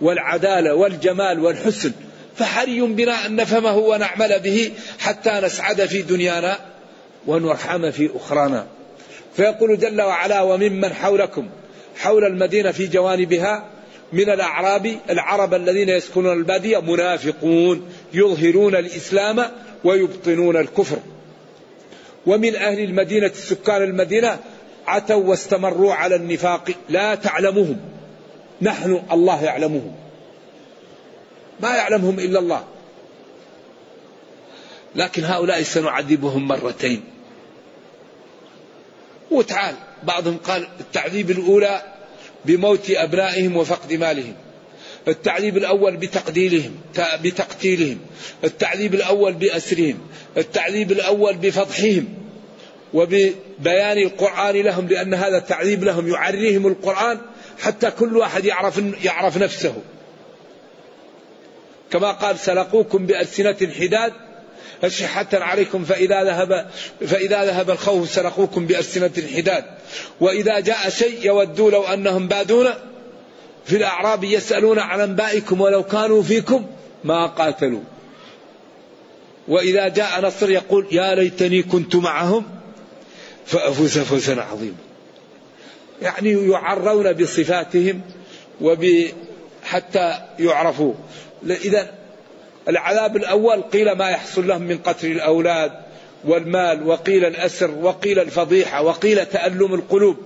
والعدالة 0.00 0.74
والجمال 0.74 1.40
والحسن. 1.40 1.92
فحري 2.36 2.80
بنا 2.80 3.26
أن 3.26 3.36
نفهمه 3.36 3.76
ونعمل 3.76 4.40
به 4.40 4.72
حتى 4.98 5.30
نسعد 5.30 5.86
في 5.86 6.02
دنيانا 6.02 6.58
ونرحم 7.26 7.90
في 7.90 8.10
أخرانا. 8.14 8.66
فيقول 9.36 9.78
جل 9.78 10.02
وعلا 10.02 10.42
وممن 10.42 10.92
حولكم 10.92 11.48
حول 11.96 12.24
المدينة 12.24 12.70
في 12.70 12.86
جوانبها 12.86 13.64
من 14.12 14.30
الأعراب 14.30 14.96
العرب 15.10 15.54
الذين 15.54 15.88
يسكنون 15.88 16.38
البادية 16.38 16.78
منافقون 16.78 17.88
يظهرون 18.14 18.76
الإسلام 18.76 19.44
ويبطنون 19.84 20.56
الكفر. 20.56 20.98
ومن 22.26 22.56
أهل 22.56 22.80
المدينة 22.80 23.30
سكان 23.34 23.82
المدينة 23.82 24.38
عتوا 24.86 25.24
واستمروا 25.24 25.94
على 25.94 26.14
النفاق 26.16 26.70
لا 26.88 27.14
تعلمهم. 27.14 27.80
نحن 28.62 29.02
الله 29.12 29.44
يعلمهم. 29.44 29.94
ما 31.60 31.76
يعلمهم 31.76 32.18
إلا 32.18 32.38
الله. 32.38 32.64
لكن 34.96 35.24
هؤلاء 35.24 35.62
سنعذبهم 35.62 36.48
مرتين. 36.48 37.00
وتعال 39.30 39.74
بعضهم 40.02 40.36
قال 40.36 40.68
التعذيب 40.80 41.30
الأولى 41.30 41.82
بموت 42.44 42.90
أبنائهم 42.90 43.56
وفقد 43.56 43.92
مالهم. 43.92 44.34
التعذيب 45.08 45.56
الأول 45.56 45.96
بتقديلهم 45.96 46.76
بتقتيلهم. 47.22 47.98
التعذيب 48.44 48.94
الأول 48.94 49.32
بأسرهم. 49.32 49.98
التعذيب 50.36 50.92
الأول 50.92 51.36
بفضحهم. 51.36 52.21
وببيان 52.94 53.98
القرآن 53.98 54.56
لهم 54.56 54.88
لأن 54.88 55.14
هذا 55.14 55.38
التعذيب 55.38 55.84
لهم 55.84 56.08
يعريهم 56.08 56.66
القرآن 56.66 57.18
حتى 57.60 57.90
كل 57.90 58.16
واحد 58.16 58.44
يعرف 58.44 58.82
يعرف 59.04 59.36
نفسه. 59.36 59.74
كما 61.90 62.12
قال 62.12 62.38
سلقوكم 62.38 63.06
بألسنة 63.06 63.56
حداد 63.80 64.12
أشحة 64.84 65.26
عليكم 65.32 65.84
فإذا 65.84 66.24
ذهب 66.24 66.66
فإذا 67.06 67.44
ذهب 67.44 67.70
الخوف 67.70 68.10
سلقوكم 68.10 68.66
بألسنة 68.66 69.10
حداد 69.36 69.64
وإذا 70.20 70.60
جاء 70.60 70.88
شيء 70.88 71.26
يودوا 71.26 71.70
لو 71.70 71.82
أنهم 71.82 72.28
بادون 72.28 72.68
في 73.64 73.76
الأعراب 73.76 74.24
يسألون 74.24 74.78
عن 74.78 75.00
أنبائكم 75.00 75.60
ولو 75.60 75.82
كانوا 75.82 76.22
فيكم 76.22 76.66
ما 77.04 77.26
قاتلوا. 77.26 77.80
وإذا 79.48 79.88
جاء 79.88 80.20
نصر 80.26 80.50
يقول 80.50 80.86
يا 80.92 81.14
ليتني 81.14 81.62
كنت 81.62 81.96
معهم. 81.96 82.61
فأفوز 83.46 83.98
فوزا 83.98 84.42
عظيما. 84.42 84.76
يعني 86.02 86.50
يعرون 86.50 87.12
بصفاتهم 87.12 88.00
وب 88.60 88.86
حتى 89.64 90.18
يعرفوا 90.38 90.94
إذا 91.50 91.90
العذاب 92.68 93.16
الأول 93.16 93.62
قيل 93.62 93.92
ما 93.92 94.10
يحصل 94.10 94.46
لهم 94.46 94.62
من 94.62 94.78
قتل 94.78 95.06
الأولاد 95.10 95.72
والمال 96.24 96.86
وقيل 96.86 97.24
الأسر 97.24 97.70
وقيل 97.70 98.18
الفضيحة 98.18 98.82
وقيل 98.82 99.26
تألم 99.26 99.74
القلوب. 99.74 100.16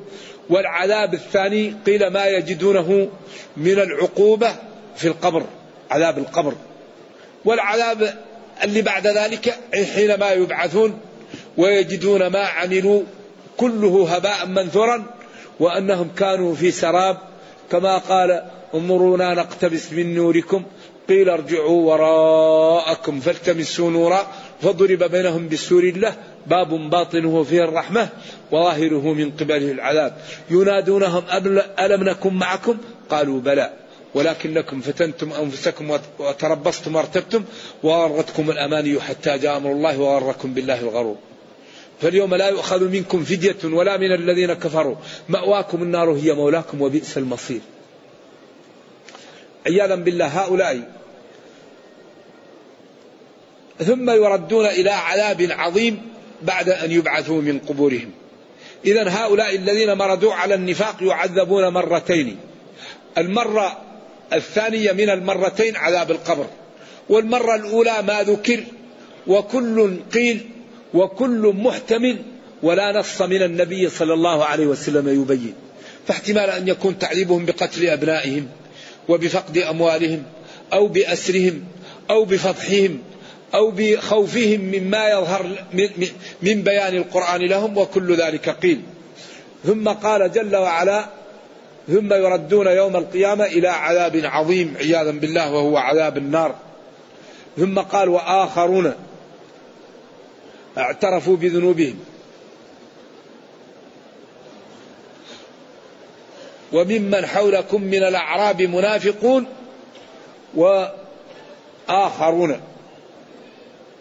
والعذاب 0.51 1.15
الثاني 1.15 1.75
قيل 1.87 2.07
ما 2.07 2.27
يجدونه 2.27 3.09
من 3.57 3.79
العقوبة 3.79 4.57
في 4.97 5.09
القبر 5.09 5.45
عذاب 5.91 6.19
القبر. 6.19 6.55
والعذاب 7.45 8.15
اللي 8.65 8.83
بعد 8.83 9.07
ذلك 9.07 9.59
حينما 9.95 10.33
يبعثون 10.33 11.01
ويجدون 11.59 12.27
ما 12.27 12.39
عملوا 12.39 13.03
كله 13.57 14.09
هباء 14.09 14.47
منثورا 14.47 15.05
وأنهم 15.61 16.09
كانوا 16.17 16.55
في 16.55 16.71
سراب. 16.71 17.17
كما 17.73 17.99
قال 17.99 18.43
انظرونا 18.75 19.35
نقتبس 19.35 19.93
من 19.93 20.15
نوركم. 20.15 20.63
قيل 21.09 21.29
ارجعوا 21.29 21.83
وراءكم 21.93 23.21
فالتمسوا 23.21 23.91
نورا 23.91 24.27
فضرب 24.63 25.03
بينهم 25.05 25.49
بسور 25.49 25.85
الله. 25.85 26.15
باب 26.47 26.91
باطنه 26.91 27.43
فيه 27.43 27.65
الرحمة 27.65 28.09
وظاهره 28.53 29.13
من 29.13 29.31
قبله 29.31 29.71
العذاب. 29.71 30.17
ينادونهم 30.51 31.23
ألم 31.81 32.05
نكن 32.05 32.35
معكم؟ 32.35 32.77
قالوا 33.11 33.41
بلى. 33.41 33.71
ولكنكم 34.15 34.81
فتنتم 34.81 35.33
أنفسكم 35.33 35.99
وتربصتم 36.19 36.97
وارتبتم 36.97 37.45
وغرتكم 37.83 38.51
الأماني 38.51 39.01
حتى 39.01 39.39
جاء 39.39 39.57
أمر 39.57 39.73
الله 39.73 39.99
وغركم 40.01 40.55
بالله 40.55 40.81
الغرور. 40.81 41.17
فاليوم 42.01 42.35
لا 42.35 42.49
يؤخذ 42.49 42.89
منكم 42.89 43.25
فدية 43.25 43.57
ولا 43.65 43.97
من 43.97 44.13
الذين 44.13 44.53
كفروا. 44.53 44.97
مأواكم 45.29 45.83
النار 45.83 46.11
هي 46.11 46.33
مولاكم 46.33 46.83
وبئس 46.83 47.19
المصير. 47.19 47.61
عياذا 49.67 49.95
بالله 49.95 50.27
هؤلاء 50.27 50.93
ثم 53.79 54.11
يردون 54.11 54.67
إلى 54.67 54.91
عذاب 54.91 55.49
عظيم 55.51 56.03
بعد 56.43 56.69
أن 56.69 56.93
يبعثوا 56.93 57.43
من 57.43 57.59
قبورهم. 57.59 58.11
إذا 58.85 59.09
هؤلاء 59.09 59.57
الذين 59.57 59.95
مردوا 59.95 60.35
على 60.35 60.55
النفاق 60.55 60.97
يعذبون 61.01 61.69
مرتين. 61.69 62.37
المرة 63.19 63.83
الثانية 64.33 64.93
من 64.93 65.11
المرتين 65.11 65.77
عذاب 65.77 66.11
القبر. 66.11 66.47
والمرة 67.09 67.55
الأولى 67.55 68.03
ما 68.03 68.23
ذكر 68.23 68.65
وكل 69.27 69.97
قيل 70.15 70.56
وكل 70.95 71.55
محتمل 71.57 72.17
ولا 72.63 72.99
نص 72.99 73.23
من 73.23 73.43
النبي 73.43 73.89
صلى 73.89 74.15
الله 74.15 74.45
عليه 74.45 74.67
وسلم 74.67 75.09
يبين. 75.23 75.55
فاحتمال 76.07 76.51
أن 76.51 76.69
يكون 76.69 76.99
تعذيبهم 76.99 77.47
بقتل 77.47 77.87
أبنائهم 77.87 78.49
وبفقد 79.09 79.59
أموالهم 79.59 80.23
أو 80.73 80.89
بأسرهم 80.89 81.65
أو 82.11 82.25
بفضحهم 82.25 82.99
أو 83.55 83.71
بخوفهم 83.71 84.61
مما 84.61 85.09
يظهر 85.09 85.47
من 86.43 86.63
بيان 86.63 86.97
القرآن 86.97 87.41
لهم 87.41 87.79
وكل 87.79 88.17
ذلك 88.17 88.49
قيل. 88.49 88.81
ثم 89.65 89.89
قال 89.89 90.33
جل 90.33 90.57
وعلا 90.57 91.07
ثم 91.89 92.13
يردون 92.13 92.67
يوم 92.67 92.97
القيامة 92.97 93.45
إلى 93.45 93.69
عذاب 93.69 94.21
عظيم 94.25 94.75
عياذا 94.79 95.11
بالله 95.11 95.53
وهو 95.53 95.77
عذاب 95.77 96.17
النار. 96.19 96.55
ثم 97.57 97.79
قال 97.79 98.09
وآخرون 98.09 98.95
اعترفوا 100.79 101.37
بذنوبهم. 101.37 101.99
وممن 106.73 107.27
حولكم 107.27 107.83
من 107.83 108.03
الأعراب 108.03 108.63
منافقون 108.63 109.47
وآخرون. 110.55 112.61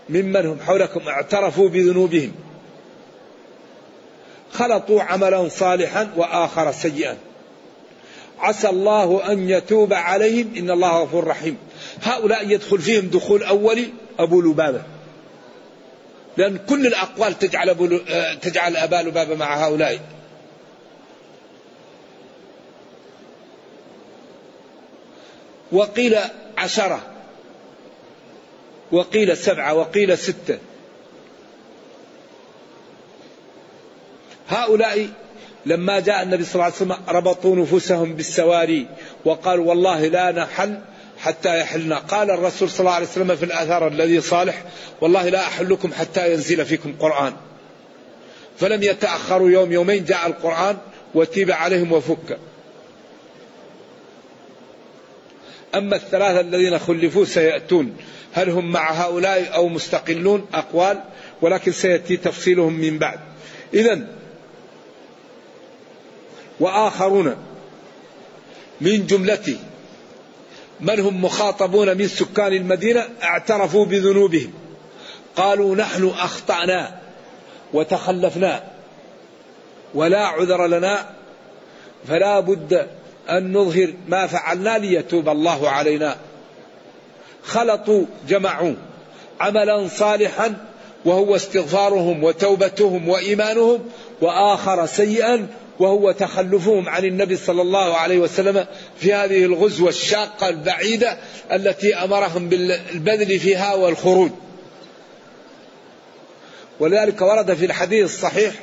ممن 0.09 0.45
هم 0.45 0.59
حولكم 0.59 1.07
اعترفوا 1.07 1.69
بذنوبهم. 1.69 2.31
خلطوا 4.51 5.01
عملا 5.01 5.49
صالحا 5.49 6.11
وآخر 6.17 6.71
سيئا. 6.71 7.17
عسى 8.39 8.69
الله 8.69 9.31
أن 9.31 9.49
يتوب 9.49 9.93
عليهم. 9.93 10.53
إن 10.57 10.71
الله 10.71 11.03
غفور 11.03 11.27
رحيم. 11.27 11.57
هؤلاء 12.01 12.49
يدخل 12.49 12.79
فيهم 12.79 13.07
دخول 13.07 13.43
أولي 13.43 13.89
أبو 14.19 14.41
لبابة. 14.41 14.81
لأن 16.37 16.57
كل 16.57 16.87
الأقوال 16.87 17.39
تجعل, 17.39 17.69
أبو 17.69 17.97
تجعل 18.41 18.77
أبا 18.77 18.95
لبابة 18.95 19.35
مع 19.35 19.65
هؤلاء. 19.65 19.99
وقيل 25.71 26.17
عشرة 26.57 27.01
وقيل 28.91 29.37
سبعة 29.37 29.73
وقيل 29.73 30.17
ستة. 30.17 30.59
هؤلاء 34.49 35.09
لما 35.65 35.99
جاء 35.99 36.23
النبي 36.23 36.43
صلى 36.43 36.53
الله 36.53 36.63
عليه 36.63 36.75
وسلم 36.75 36.95
ربطوا 37.07 37.55
نفوسهم 37.55 38.13
بالسواري 38.13 38.87
وقالوا 39.25 39.65
والله 39.65 40.07
لا 40.07 40.31
نحل 40.31 40.79
حتى 41.25 41.59
يحلنا. 41.59 41.97
قال 41.97 42.31
الرسول 42.31 42.69
صلى 42.69 42.79
الله 42.79 42.91
عليه 42.91 43.07
وسلم 43.07 43.35
في 43.35 43.45
الآثار 43.45 43.87
الذي 43.87 44.21
صالح 44.21 44.63
والله 45.01 45.29
لا 45.29 45.47
أحلكم 45.47 45.93
حتى 45.93 46.33
ينزل 46.33 46.65
فيكم 46.65 46.93
قرآن. 46.99 47.33
فلم 48.59 48.83
يتأخروا 48.83 49.49
يوم 49.49 49.71
يومين 49.71 50.05
جاء 50.05 50.27
القرآن 50.27 50.77
وتيب 51.13 51.51
عليهم 51.51 51.91
وفك. 51.91 52.37
أما 55.75 55.95
الثلاثة 55.95 56.39
الذين 56.39 56.79
خلفوا 56.79 57.25
سيأتون. 57.25 57.97
هل 58.33 58.49
هم 58.49 58.71
مع 58.71 58.91
هؤلاء 58.91 59.55
أو 59.55 59.67
مستقلون؟ 59.67 60.45
أقوال 60.53 61.03
ولكن 61.41 61.71
سيأتي 61.71 62.17
تفصيلهم 62.17 62.73
من 62.73 62.97
بعد. 62.97 63.19
إذا 63.73 64.07
وآخرون 66.59 67.35
من 68.81 69.07
جملة 69.07 69.57
من 70.79 70.99
هم 70.99 71.25
مخاطبون 71.25 71.97
من 71.97 72.07
سكان 72.07 72.53
المدينة 72.53 73.05
اعترفوا 73.23 73.85
بذنوبهم. 73.85 74.53
قالوا 75.35 75.75
نحن 75.75 76.07
أخطأنا 76.07 76.99
وتخلفنا 77.73 78.63
ولا 79.93 80.25
عذر 80.25 80.67
لنا. 80.67 81.09
فلا 82.07 82.39
بد 82.39 82.87
أن 83.29 83.53
نظهر 83.53 83.93
ما 84.07 84.27
فعلنا 84.27 84.77
ليتوب 84.77 85.29
الله 85.29 85.69
علينا. 85.69 86.17
خلطوا 87.43 88.05
جمعوا 88.27 88.73
عملا 89.39 89.87
صالحا 89.87 90.55
وهو 91.05 91.35
استغفارهم 91.35 92.23
وتوبتهم 92.23 93.09
وإيمانهم 93.09 93.89
وآخر 94.21 94.85
سيئا 94.85 95.47
وهو 95.79 96.11
تخلفهم 96.11 96.89
عن 96.89 97.05
النبي 97.05 97.35
صلى 97.35 97.61
الله 97.61 97.97
عليه 97.97 98.17
وسلم 98.17 98.65
في 98.97 99.13
هذه 99.13 99.45
الغزوة 99.45 99.89
الشاقة 99.89 100.49
البعيدة 100.49 101.17
التي 101.51 101.95
أمرهم 101.95 102.49
بالبذل 102.49 103.39
فيها 103.39 103.73
والخروج. 103.73 104.31
ولذلك 106.79 107.21
ورد 107.21 107.53
في 107.53 107.65
الحديث 107.65 108.05
الصحيح 108.05 108.53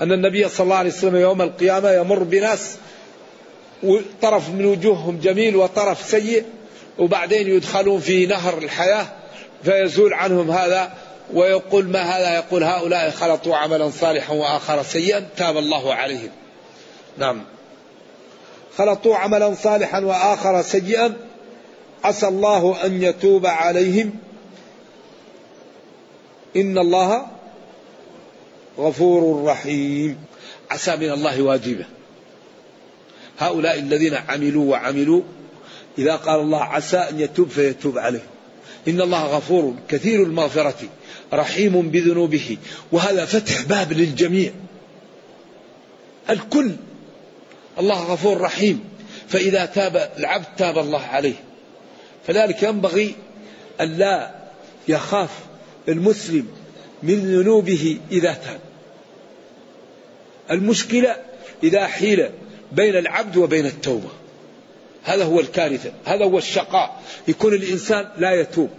أن 0.00 0.12
النبي 0.12 0.48
صلى 0.48 0.64
الله 0.64 0.76
عليه 0.76 0.90
وسلم 0.90 1.16
يوم 1.16 1.42
القيامة 1.42 1.90
يمر 1.90 2.22
بناس 2.22 2.76
طرف 4.22 4.50
من 4.50 4.64
وجوههم 4.64 5.18
جميل 5.18 5.56
وطرف 5.56 6.10
سيء 6.10 6.44
وبعدين 6.98 7.48
يدخلون 7.48 8.00
في 8.00 8.26
نهر 8.26 8.58
الحياة 8.58 9.06
فيزول 9.64 10.14
عنهم 10.14 10.50
هذا 10.50 10.92
ويقول 11.34 11.88
ما 11.88 12.02
هذا؟ 12.02 12.34
يقول 12.34 12.64
هؤلاء 12.64 13.10
خلطوا 13.10 13.56
عملا 13.56 13.90
صالحا 13.90 14.32
وآخر 14.32 14.82
سيئا 14.82 15.26
تاب 15.36 15.56
الله 15.56 15.94
عليهم. 15.94 16.30
نعم. 17.18 17.44
خلطوا 18.78 19.16
عملا 19.16 19.54
صالحا 19.54 20.00
وآخر 20.00 20.62
سيئا. 20.62 21.16
عسى 22.04 22.28
الله 22.28 22.84
أن 22.84 23.02
يتوب 23.02 23.46
عليهم. 23.46 24.10
إن 26.56 26.78
الله 26.78 27.26
غفور 28.78 29.44
رحيم. 29.44 30.24
عسى 30.70 30.96
من 30.96 31.10
الله 31.10 31.42
واجبة. 31.42 31.84
هؤلاء 33.38 33.78
الذين 33.78 34.14
عملوا 34.14 34.70
وعملوا 34.70 35.22
إذا 35.98 36.16
قال 36.16 36.40
الله 36.40 36.62
عسى 36.62 36.96
أن 36.96 37.20
يتوب 37.20 37.48
فيتوب 37.48 37.98
عليهم. 37.98 38.28
إن 38.88 39.00
الله 39.00 39.24
غفور 39.24 39.74
كثير 39.88 40.22
المغفرة 40.22 40.88
رحيم 41.32 41.90
بذنوبه. 41.90 42.56
وهذا 42.92 43.24
فتح 43.24 43.62
باب 43.62 43.92
للجميع. 43.92 44.52
الكل 46.30 46.76
الله 47.78 48.12
غفور 48.12 48.40
رحيم. 48.40 48.84
فإذا 49.28 49.66
تاب 49.66 50.10
العبد 50.18 50.46
تاب 50.56 50.78
الله 50.78 51.02
عليه. 51.02 51.34
فذلك 52.26 52.62
ينبغي 52.62 53.14
أن 53.80 53.98
لا 53.98 54.30
يخاف 54.88 55.30
المسلم 55.88 56.48
من 57.02 57.14
ذنوبه 57.14 57.98
إذا 58.10 58.32
تاب. 58.32 58.60
المشكلة 60.50 61.16
إذا 61.62 61.86
حيل 61.86 62.30
بين 62.72 62.96
العبد 62.96 63.36
وبين 63.36 63.66
التوبة. 63.66 64.08
هذا 65.04 65.24
هو 65.24 65.40
الكارثة. 65.40 65.92
هذا 66.04 66.24
هو 66.24 66.38
الشقاء. 66.38 67.02
يكون 67.28 67.54
الإنسان 67.54 68.08
لا 68.18 68.40
يتوب 68.40 68.70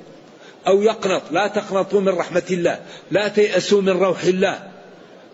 أو 0.68 0.82
يقنط. 0.82 1.22
لا 1.32 1.48
تقنطوا 1.48 2.02
من 2.02 2.10
رحمة 2.10 2.44
الله. 2.52 2.80
لا 3.12 3.28
تيأسوا 3.28 3.82
من 3.82 3.90
روح 3.90 4.24
الله. 4.24 4.77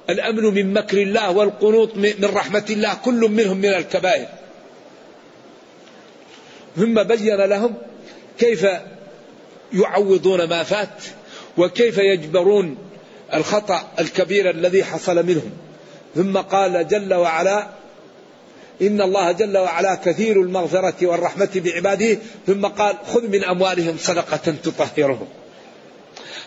الأمن 0.09 0.43
من 0.43 0.73
مكر 0.73 1.01
الله 1.01 1.31
والقنوط 1.31 1.95
من 1.95 2.29
رحمة 2.33 2.65
الله 2.69 2.93
كل 2.93 3.19
منهم 3.19 3.57
من 3.57 3.69
الكبائر. 3.69 4.27
ثم 6.75 7.03
بين 7.03 7.35
لهم 7.35 7.75
كيف 8.39 8.65
يعوضون 9.73 10.43
ما 10.43 10.63
فات 10.63 11.03
وكيف 11.57 11.97
يجبرون 11.97 12.77
الخطأ 13.33 13.91
الكبير 13.99 14.49
الذي 14.49 14.83
حصل 14.83 15.25
منهم. 15.25 15.51
ثم 16.15 16.37
قال 16.37 16.87
جل 16.87 17.13
وعلا 17.13 17.67
إن 18.81 19.01
الله 19.01 19.31
جل 19.31 19.57
وعلا 19.57 19.95
كثير 19.95 20.41
المغفرة 20.41 21.07
والرحمة 21.07 21.49
بعباده. 21.55 22.17
ثم 22.47 22.65
قال 22.65 22.95
خذ 23.13 23.27
من 23.27 23.43
أموالهم 23.43 23.97
صدقة 23.97 24.53
تطهرهم. 24.63 25.27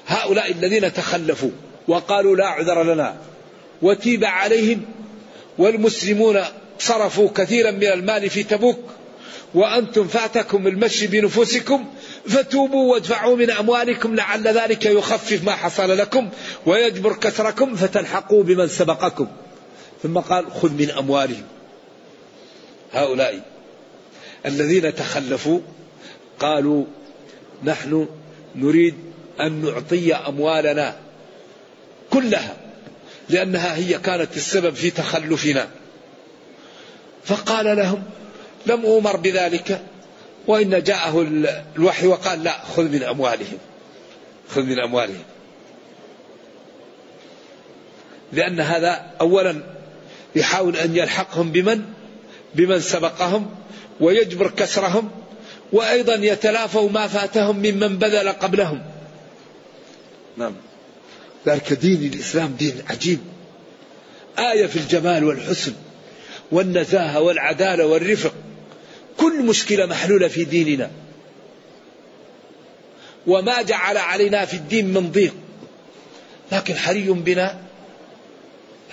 هؤلاء 0.07 0.51
الذين 0.51 0.93
تخلفوا 0.93 1.51
وقالوا 1.89 2.37
لا 2.37 2.47
عذر 2.47 2.83
لنا. 2.83 3.17
وتيب 3.83 4.25
عليهم 4.25 4.83
والمسلمون 5.59 6.41
صرفوا 6.79 7.29
كثيرا 7.29 7.71
من 7.71 7.85
المال 7.87 8.31
في 8.31 8.43
تبوك 8.43 8.79
وأنتم 9.55 10.09
فاتكم 10.09 10.67
المشي 10.67 11.07
بنفوسكم 11.07 11.85
فتوبوا 12.29 12.93
وادفعوا 12.93 13.37
من 13.37 13.51
أموالكم 13.51 14.15
لعل 14.15 14.49
ذلك 14.49 14.87
يخفف 14.87 15.45
ما 15.45 15.53
حصل 15.53 15.99
لكم 15.99 16.29
ويجبر 16.67 17.13
كسركم 17.13 17.77
فتلحقوا 17.77 18.43
بمن 18.43 18.69
سبقكم. 18.69 19.27
ثم 20.03 20.19
قال 20.19 20.53
خذ 20.53 20.73
من 20.73 20.91
أموالهم. 20.91 21.45
هؤلاء 22.93 23.41
الذين 24.47 24.95
تخلفوا 24.95 25.61
قالوا 26.39 26.85
نحن 27.65 28.09
نريد 28.55 28.95
أن 29.41 29.65
نعطي 29.65 30.15
أموالنا 30.15 30.97
كلها. 32.11 32.66
لأنها 33.29 33.77
هي 33.77 33.99
كانت 33.99 34.37
السبب 34.37 34.75
في 34.75 34.91
تخلفنا. 34.91 35.69
فقال 37.25 37.77
لهم 37.77 38.03
لم 38.67 38.87
أمر 38.87 39.17
بذلك 39.17 39.83
وإن 40.47 40.83
جاءه 40.83 41.27
الوحي 41.77 42.07
وقال 42.07 42.45
لا 42.45 42.59
خذ 42.77 42.83
من 42.83 43.03
أموالهم. 43.03 43.59
خذ 44.51 44.63
من 44.63 44.81
أموالهم. 44.81 45.25
لأن 48.33 48.61
هذا 48.61 49.07
أولا 49.21 49.63
يحاول 50.37 50.77
أن 50.77 50.97
يلحقهم 50.97 51.53
بمن؟ 51.53 51.85
بمن 52.55 52.81
سبقهم 52.81 53.51
ويجبر 54.01 54.51
كسرهم 54.51 55.11
وأيضا 55.73 56.15
يتلافوا 56.15 56.91
ما 56.91 57.07
فاتهم 57.07 57.57
ممن 57.57 57.99
بذل 57.99 58.29
قبلهم. 58.29 58.83
نعم. 60.37 60.53
ذلك 61.47 61.73
دين 61.73 62.13
الإسلام 62.13 62.57
دين 62.59 62.83
عجيب. 62.91 63.19
آية 64.39 64.67
في 64.67 64.77
الجمال 64.77 65.25
والحسن 65.25 65.73
والنزاهة 66.53 67.21
والعدالة 67.21 67.87
والرفق. 67.87 68.35
كل 69.17 69.43
مشكلة 69.43 69.87
محلولة 69.87 70.29
في 70.29 70.45
ديننا. 70.45 70.91
وما 73.27 73.63
جعل 73.63 73.97
علينا 73.97 74.45
في 74.45 74.55
الدين 74.55 74.93
من 74.93 75.11
ضيق. 75.11 75.35
لكن 76.53 76.75
حري 76.75 77.09
بنا 77.09 77.61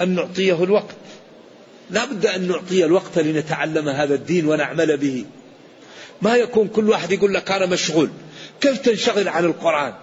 أن 0.01 0.09
نعطيه 0.15 0.63
الوقت. 0.63 0.95
لا 1.89 2.05
بد 2.05 2.25
أن 2.25 2.47
نعطي 2.47 2.85
الوقت 2.85 3.19
لنتعلم 3.19 3.89
هذا 3.89 4.15
الدين 4.15 4.47
ونعمل 4.47 4.97
به. 4.97 5.25
ما 6.21 6.35
يكون 6.35 6.67
كل 6.67 6.89
واحد 6.89 7.11
يقول 7.11 7.33
لك 7.33 7.51
أنا 7.51 7.65
مشغول. 7.65 8.09
كيف 8.61 8.77
تنشغل 8.77 9.27
عن 9.27 9.45
القرآن؟ 9.45 9.93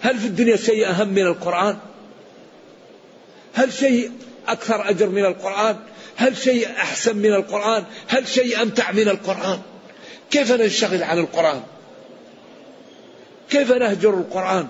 هل 0.00 0.18
في 0.18 0.26
الدنيا 0.26 0.56
شيء 0.56 0.88
أهم 0.88 1.08
من 1.08 1.22
القرآن؟ 1.22 1.78
هل 3.58 3.72
شيء 3.72 4.10
أكثر 4.48 4.90
أجر 4.90 5.08
من 5.08 5.24
القرآن؟ 5.24 5.76
هل 6.16 6.36
شيء 6.36 6.68
أحسن 6.70 7.16
من 7.16 7.34
القرآن؟ 7.34 7.84
هل 8.08 8.28
شيء 8.28 8.62
أمتع 8.62 8.92
من 8.92 9.08
القرآن؟ 9.08 9.60
كيف 10.30 10.52
ننشغل 10.52 11.02
عن 11.02 11.18
القرآن؟ 11.18 11.62
كيف 13.50 13.72
نهجر 13.72 14.14
القرآن؟ 14.14 14.66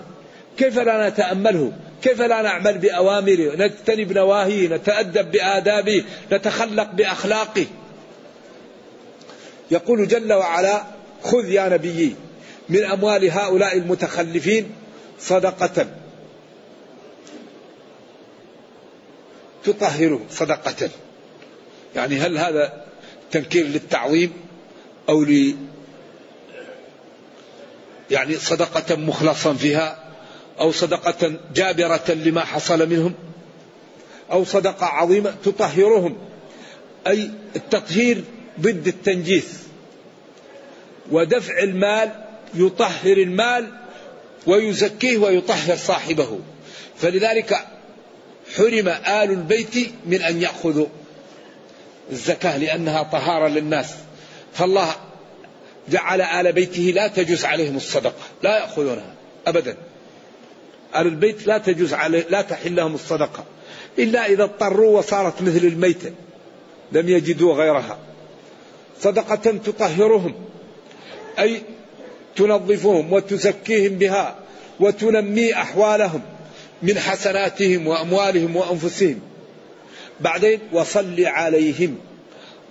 كيف 0.57 0.79
لا 0.79 1.09
نتأمله؟ 1.09 1.71
كيف 2.01 2.21
لا 2.21 2.41
نعمل 2.41 2.77
بأوامره؟ 2.77 3.55
نجتنب 3.55 4.11
نواهيه 4.11 4.67
نتأدب 4.67 5.31
بآدابه 5.31 6.03
نتخلق 6.31 6.91
بأخلاقه. 6.91 7.65
يقول 9.71 10.07
جل 10.07 10.33
وعلا 10.33 10.83
خذ 11.23 11.49
يا 11.49 11.69
نبيي 11.69 12.15
من 12.69 12.83
أموال 12.83 13.31
هؤلاء 13.31 13.77
المتخلفين 13.77 14.71
صدقة. 15.19 15.98
تطهره 19.71 20.21
صدقة. 20.29 20.89
يعني 21.95 22.17
هل 22.17 22.37
هذا 22.37 22.83
تنكير 23.31 23.65
للتعظيم 23.65 24.33
أو 25.09 25.23
ل 25.23 25.55
يعني 28.11 28.35
صدقة 28.35 28.95
مخلصا 28.95 29.53
فيها 29.53 30.03
أو 30.59 30.71
صدقة 30.71 31.33
جابرة 31.55 32.11
لما 32.11 32.45
حصل 32.45 32.89
منهم 32.89 33.13
أو 34.31 34.45
صدقة 34.45 34.85
عظيمة 34.85 35.33
تطهرهم؟ 35.43 36.17
أي 37.07 37.31
التطهير 37.55 38.23
ضد 38.59 38.87
التنجيس. 38.87 39.59
ودفع 41.11 41.59
المال 41.59 42.11
يطهر 42.53 43.17
المال 43.17 43.67
ويزكيه 44.47 45.17
ويطهر 45.17 45.77
صاحبه. 45.77 46.39
فلذلك 46.97 47.67
حرم 48.57 48.87
آل 48.87 49.31
البيت 49.31 49.91
من 50.05 50.21
أن 50.21 50.41
يأخذوا 50.41 50.87
الزكاة 52.11 52.57
لأنها 52.57 53.03
طهارة 53.03 53.47
للناس. 53.47 53.95
فالله 54.53 54.95
جعل 55.89 56.21
آل 56.21 56.51
بيته 56.51 56.81
لا 56.81 57.07
تجوز 57.07 57.45
عليهم 57.45 57.77
الصدقة 57.77 58.23
لا 58.43 58.57
يأخذونها 58.57 59.13
أبدا. 59.47 59.77
آل 60.95 61.07
البيت 61.07 61.47
لا 61.47 61.57
تجوز 61.57 61.93
عليه 61.93 62.25
لا 62.29 62.41
تحل 62.41 62.75
لهم 62.75 62.95
الصدقة. 62.95 63.45
إلا 63.99 64.25
إذا 64.25 64.43
اضطروا 64.43 64.97
وصارت 64.97 65.41
مثل 65.41 65.57
الميتة 65.57 66.11
لم 66.91 67.09
يجدوا 67.09 67.53
غيرها. 67.53 67.97
صدقة 69.01 69.35
تطهرهم 69.35 70.33
أي 71.39 71.61
تنظفهم 72.35 73.13
وتزكيهم 73.13 73.95
بها 73.95 74.35
وتنمي 74.79 75.53
أحوالهم. 75.53 76.21
من 76.83 76.99
حسناتهم 76.99 77.87
وأموالهم 77.87 78.55
وأنفسهم. 78.55 79.19
بعدين 80.19 80.59
وصل 80.73 81.25
عليهم. 81.25 81.97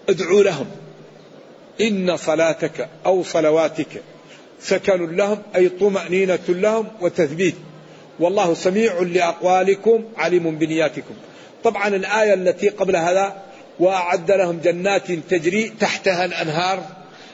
ادعو 0.09 0.43
لهم. 0.43 0.67
إن 1.81 2.17
صلاتك 2.17 2.89
أو 3.07 3.23
صلواتك 3.23 4.03
سكن 4.61 5.17
لهم 5.17 5.43
أي 5.57 5.69
طمأنينة 5.69 6.39
لهم 6.49 6.89
وتثبيت. 7.01 7.55
والله 8.21 8.55
سميع 8.55 9.01
لأقوالكم 9.01 10.05
عليم 10.17 10.59
بنياتكم. 10.59 11.15
طبعا 11.65 11.89
الآية 11.89 12.35
التي 12.35 12.69
قبل 12.69 12.97
هذا 12.97 13.43
وأعد 13.81 14.31
لهم 14.31 14.61
جنات 14.65 15.13
تجري 15.13 15.73
تحتها 15.81 16.25
الأنهار. 16.25 16.87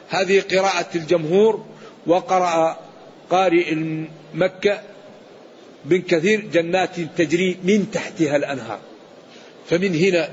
هذه 0.08 0.42
قراءة 0.50 0.86
الجمهور 0.94 1.64
وقرأ 2.06 2.78
قارئ 3.30 3.74
مكة 4.34 4.80
بن 5.84 6.02
كثير 6.02 6.40
جنات 6.40 7.00
تجري 7.16 7.56
من 7.64 7.90
تحتها 7.90 8.36
الأنهار. 8.36 8.78
فمن 9.70 9.96
هنا 9.96 10.28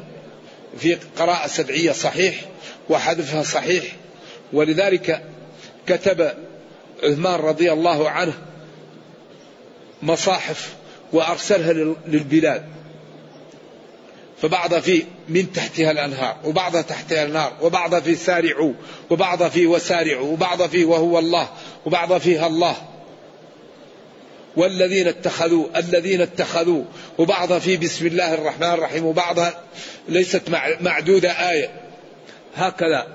في 0.78 0.98
قراءة 1.18 1.48
سبعية 1.48 1.92
صحيح 1.92 2.36
وحذفها 2.90 3.44
صحيح. 3.44 3.84
ولذلك 4.54 5.24
كتب 5.88 6.34
عثمان 7.04 7.40
رضي 7.40 7.72
الله 7.72 8.10
عنه 8.10 8.34
مصاحف 10.04 10.74
وأرسلها 11.14 11.96
للبلاد. 12.08 12.66
فبعض 14.42 14.80
في 14.80 15.04
من 15.30 15.52
تحتها 15.52 15.92
الأنهار 15.92 16.38
وبعض 16.44 16.84
تحتها 16.84 17.24
النار 17.24 17.54
وبعض 17.62 18.02
في 18.02 18.16
سارعوا 18.16 18.74
وبعض 19.10 19.44
في 19.44 19.68
وسارعوا 19.68 20.32
وبعض 20.32 20.70
في 20.70 20.86
وهو 20.86 21.20
الله 21.20 21.50
وبعض 21.86 22.18
فيها 22.18 22.48
الله. 22.48 22.91
والذين 24.56 25.08
اتخذوا 25.08 25.68
الذين 25.76 26.22
اتخذوا. 26.22 26.84
وبعض 27.18 27.58
في 27.58 27.78
بسم 27.78 28.08
الله 28.08 28.34
الرحمن 28.34 28.74
الرحيم 28.74 29.06
وبعضها 29.06 29.60
ليست 30.10 30.42
معدودة 30.82 31.32
آية. 31.32 31.70
هكذا. 32.56 33.08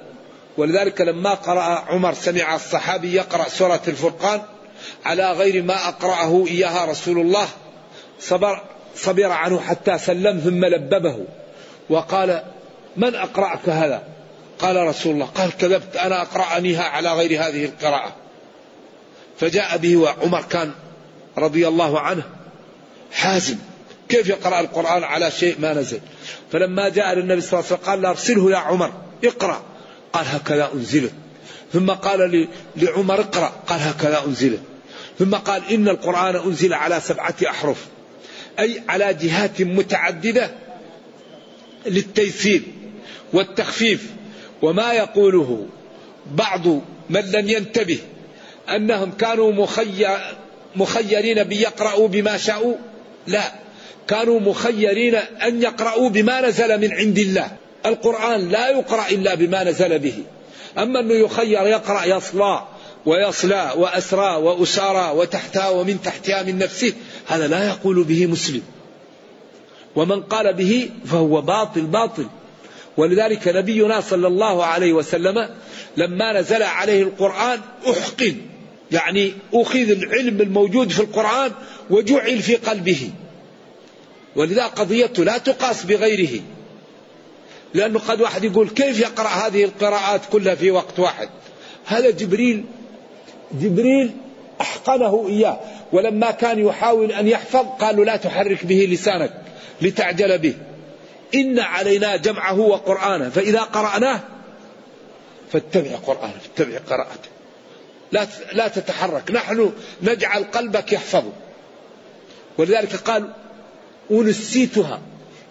ولذلك 0.56 1.00
لما 1.00 1.34
قرأ 1.34 1.84
عمر 1.88 2.14
سمع 2.14 2.54
الصحابي 2.54 3.14
يقرأ 3.14 3.48
سورة 3.48 3.82
الفرقان 3.88 4.42
على 5.04 5.32
غير 5.32 5.62
ما 5.62 5.88
أقرأه 5.88 6.46
إياها 6.46 6.84
رسول 6.84 7.18
الله 7.18 7.48
صبر 8.20 8.62
صبر 8.96 9.30
عنه 9.30 9.60
حتى 9.60 9.98
سلم 9.98 10.38
ثم 10.38 10.64
لببه. 10.64 11.18
وقال 11.90 12.42
من 12.96 13.14
أقرأك 13.14 13.68
هذا؟ 13.68 14.02
قال 14.58 14.76
رسول 14.76 15.14
الله 15.14 15.26
قال 15.26 15.56
كذبت 15.56 15.96
أنا 15.96 16.22
أقرأنيها 16.22 16.82
على 16.82 17.12
غير 17.12 17.30
هذه 17.30 17.64
القراءة. 17.64 18.16
فجاء 19.40 19.76
به 19.76 19.96
وعمر 19.96 20.42
كان 20.42 20.72
رضي 21.38 21.68
الله 21.68 22.00
عنه. 22.00 22.22
حازم 23.12 23.56
كيف 24.08 24.28
يقرأ 24.28 24.60
القرآن 24.60 25.04
على 25.04 25.30
شيء 25.30 25.56
ما 25.58 25.74
نزل؟ 25.74 26.00
فلما 26.52 26.88
جاء 26.88 27.14
للنبي 27.14 27.40
صلى 27.40 27.60
الله 27.60 27.70
عليه 27.70 27.80
وسلم 27.80 27.90
قال 27.90 28.02
له 28.02 28.10
أرسله 28.10 28.50
يا 28.50 28.56
عمر 28.56 28.92
اقرأ. 29.24 29.62
قال 30.12 30.26
هكذا 30.28 30.70
أنزلت. 30.74 31.12
ثم 31.72 31.90
قال 31.90 32.48
لعمر 32.76 33.20
اقرأ. 33.20 33.52
قال 33.66 33.80
هكذا 33.80 34.24
أنزلت. 34.26 34.60
ثم 35.18 35.34
قال 35.34 35.62
إن 35.70 35.88
القرآن 35.88 36.36
أنزل 36.36 36.74
على 36.74 37.00
سبعة 37.00 37.34
أحرف. 37.50 37.86
أي 38.58 38.82
على 38.88 39.14
جهات 39.14 39.62
متعددة 39.62 40.50
للتيسير 41.86 42.62
والتخفيف. 43.32 44.10
وما 44.62 44.92
يقوله 44.92 45.66
بعض 46.30 46.66
من 47.10 47.20
لم 47.20 47.48
ينتبه 47.48 47.98
أنهم 48.68 49.12
كانوا 49.12 49.52
مخير 49.52 50.18
مخيرين 50.76 51.44
بيقرأوا 51.44 52.08
بما 52.08 52.36
شاءوا؟ 52.36 52.74
لا. 53.26 53.52
كانوا 54.08 54.40
مخيرين 54.40 55.14
أن 55.14 55.62
يقرأوا 55.62 56.08
بما 56.08 56.48
نزل 56.48 56.80
من 56.80 56.92
عند 56.92 57.18
الله. 57.18 57.50
القرآن 57.86 58.48
لا 58.48 58.68
يقرأ 58.68 59.08
إلا 59.08 59.34
بما 59.34 59.64
نزل 59.64 59.98
به. 59.98 60.14
أما 60.78 61.00
أنه 61.00 61.14
يخير 61.14 61.66
يقرأ 61.66 62.04
يصلى 62.04 62.62
ويصلى 63.06 63.72
وأسرى 63.76 64.36
وأسارى 64.36 65.18
وتحتها 65.18 65.68
ومن 65.68 66.02
تحتها 66.02 66.42
من 66.42 66.58
نفسه 66.58 66.92
هذا 67.26 67.46
لا 67.46 67.66
يقول 67.66 68.04
به 68.04 68.26
مسلم. 68.26 68.62
ومن 69.96 70.22
قال 70.22 70.54
به 70.54 70.90
فهو 71.06 71.40
باطل 71.40 71.80
باطل. 71.80 72.26
ولذلك 72.96 73.48
نبينا 73.48 74.00
صلى 74.00 74.26
الله 74.26 74.64
عليه 74.64 74.92
وسلم 74.92 75.48
لما 75.96 76.40
نزل 76.40 76.62
عليه 76.62 77.02
القرآن 77.02 77.60
أحقن. 77.90 78.55
يعني 78.92 79.32
أخذ 79.54 79.90
العلم 79.90 80.40
الموجود 80.40 80.90
في 80.90 81.00
القرآن 81.00 81.52
وجعل 81.90 82.42
في 82.42 82.56
قلبه. 82.56 83.10
ولذا 84.36 84.66
قضيته 84.66 85.24
لا 85.24 85.38
تقاس 85.38 85.84
بغيره. 85.84 86.40
لأنه 87.74 87.98
قد 87.98 88.20
واحد 88.20 88.44
يقول 88.44 88.68
كيف 88.68 89.00
يقرأ 89.00 89.28
هذه 89.28 89.64
القراءات 89.64 90.20
كلها 90.32 90.54
في 90.54 90.70
وقت 90.70 90.98
واحد؟ 90.98 91.28
هذا 91.86 92.10
جبريل 92.10 92.64
جبريل 93.52 94.10
أحقنه 94.60 95.26
إياه. 95.28 95.60
ولما 95.92 96.30
كان 96.30 96.66
يحاول 96.66 97.12
أن 97.12 97.28
يحفظ 97.28 97.66
قالوا 97.80 98.04
لا 98.04 98.16
تحرك 98.16 98.66
به 98.66 98.88
لسانك 98.90 99.32
لتعجل 99.82 100.38
به. 100.38 100.54
إن 101.34 101.58
علينا 101.58 102.16
جمعه 102.16 102.60
وقرآنه 102.60 103.28
فإذا 103.28 103.60
قرأناه 103.60 104.20
فاتبع 105.52 105.90
قرآنه 106.06 106.34
فاتبع 106.56 106.78
قراءته. 106.78 107.35
لا 108.16 108.26
لا 108.52 108.68
تتحرك. 108.68 109.30
نحن 109.30 109.72
نجعل 110.02 110.44
قلبك 110.44 110.92
يحفظه 110.92 111.32
ولذلك 112.58 112.96
قال 112.96 113.30
أنسيتها. 114.10 115.00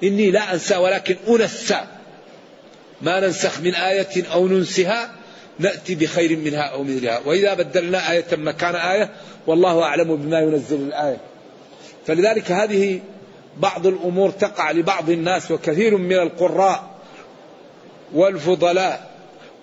إني 0.04 0.32
لا 0.32 0.54
أنسى 0.54 0.76
ولكن 0.76 1.16
أنسى. 1.28 1.82
ما 3.02 3.20
ننسخ 3.20 3.62
من 3.62 3.76
آية 3.76 4.26
أو 4.34 4.48
ننسها 4.48 5.12
نأتي 5.60 5.96
بخير 5.96 6.38
منها 6.38 6.62
أو 6.62 6.84
مثلها. 6.84 7.22
وإذا 7.26 7.54
بدلنا 7.54 8.12
آية 8.12 8.26
مكان 8.32 8.76
آية 8.76 9.10
والله 9.48 9.84
أعلم 9.84 10.16
بما 10.16 10.40
ينزل 10.40 10.82
الآية. 10.82 11.18
فلذلك 12.08 12.52
هذه 12.52 13.00
بعض 13.58 13.88
الأمور 13.88 14.30
تقع 14.30 14.72
لبعض 14.72 15.10
الناس 15.10 15.52
وكثير 15.52 15.98
من 15.98 16.14
القراء 16.20 16.96
والفضلاء 18.14 19.12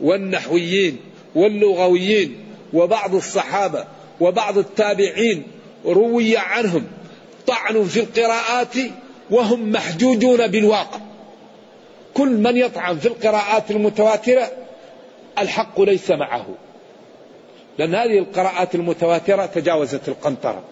والنحويين 0.01 1.01
واللغويين 1.35 2.52
وبعض 2.75 3.15
الصحابة 3.15 3.85
وبعض 4.21 4.59
التابعين 4.59 5.43
روي 5.85 6.37
عنهم 6.37 6.87
طعن 7.47 7.85
في 7.85 8.01
القراءات 8.01 8.75
وهم 9.31 9.73
محجوجون 9.73 10.47
بالواقع. 10.47 10.99
كل 12.15 12.29
من 12.29 12.57
يطعن 12.57 12.99
في 12.99 13.09
القراءات 13.09 13.71
المتواترة 13.71 14.51
الحق 15.39 15.81
ليس 15.81 16.11
معه. 16.11 16.47
لأن 17.79 17.95
هذه 17.95 18.19
القراءات 18.19 18.75
المتواترة 18.75 19.47
تجاوزت 19.47 20.09
القنطرة. 20.09 20.63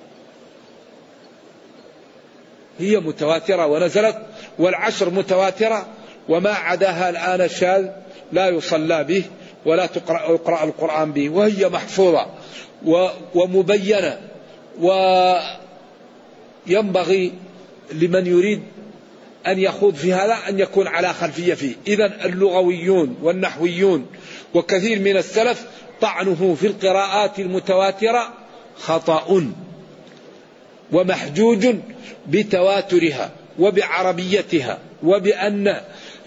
هي 2.79 3.01
متواترة 3.01 3.67
ونزلت 3.67 4.19
والعشر 4.59 5.11
متواترة 5.11 5.87
وما 6.29 6.51
عداها 6.51 7.11
الآن 7.11 7.49
شاذ 7.49 7.89
لا 8.33 8.49
يصلى 8.49 9.05
به. 9.05 9.25
ولا 9.66 9.87
تقرأ 9.87 10.33
يقرأ 10.33 10.64
القرآن 10.64 11.12
به 11.12 11.29
وهي 11.29 11.68
محفوظة 11.68 12.27
ومبينة 13.35 14.20
وينبغي 16.66 17.33
لمن 17.92 18.27
يريد 18.27 18.62
أن 19.46 19.59
يخوض 19.59 19.94
في 19.94 20.12
هذا 20.12 20.37
أن 20.49 20.61
يكون 20.61 20.87
على 20.87 21.12
خلفية 21.12 21.55
فيه. 21.55 21.75
إذا 21.87 22.25
اللغويون 22.25 23.16
والنحويون 23.23 24.07
وكثير 24.55 24.99
من 24.99 25.16
السلف 25.16 25.66
طعنه 26.01 26.57
في 26.61 26.66
القراءات 26.66 27.38
المتواترة 27.38 28.33
خطأ 28.77 29.42
ومحجوج 30.92 31.66
بتواترها 32.29 33.31
وبعربيتها 33.59 34.79
وبأن 35.03 35.81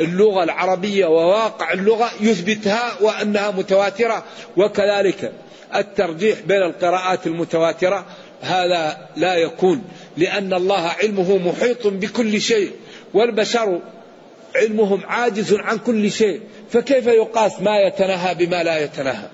اللغة 0.04 0.44
العربية 0.44 1.06
وواقع 1.06 1.74
اللغة 1.74 2.12
يثبتها 2.22 2.94
وأنها 3.02 3.52
متواترة. 3.52 4.24
وكذلك 4.58 5.32
الترجيح 5.76 6.40
بين 6.40 6.64
القراءات 6.64 7.28
المتواترة 7.28 8.06
هذا 8.42 9.08
لا 9.16 9.36
يكون 9.36 9.84
لأن 10.18 10.54
الله 10.54 10.88
علمه 10.88 11.38
محيط 11.38 11.88
بكل 11.88 12.42
شيء 12.42 12.72
والبشر 13.14 13.80
علمهم 14.56 15.02
عاجز 15.06 15.54
عن 15.54 15.78
كل 15.78 16.12
شيء 16.12 16.42
فكيف 16.72 17.08
يقاس 17.08 17.62
ما 17.62 17.80
يتناهى 17.80 18.36
بما 18.36 18.64
لا 18.64 18.84
يتناهى؟ 18.84 19.28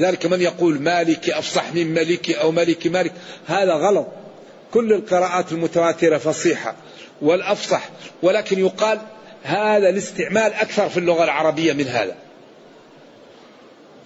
ذلك 0.00 0.26
من 0.26 0.40
يقول 0.40 0.80
مالك 0.80 1.30
أفصح 1.30 1.74
من 1.74 1.94
ملك 1.94 2.30
أو 2.30 2.50
ملك 2.50 2.86
مالك؟ 2.86 3.12
هذا 3.46 3.72
غلط. 3.72 4.06
كل 4.72 4.92
القراءات 4.92 5.52
المتواترة 5.52 6.18
فصيحة. 6.18 6.74
والأفصح 7.22 7.88
ولكن 8.22 8.58
يقال 8.58 8.98
هذا 9.42 9.88
الاستعمال 9.88 10.54
أكثر 10.54 10.88
في 10.88 10.96
اللغة 10.96 11.24
العربية 11.24 11.72
من 11.72 11.88
هذا. 11.88 12.16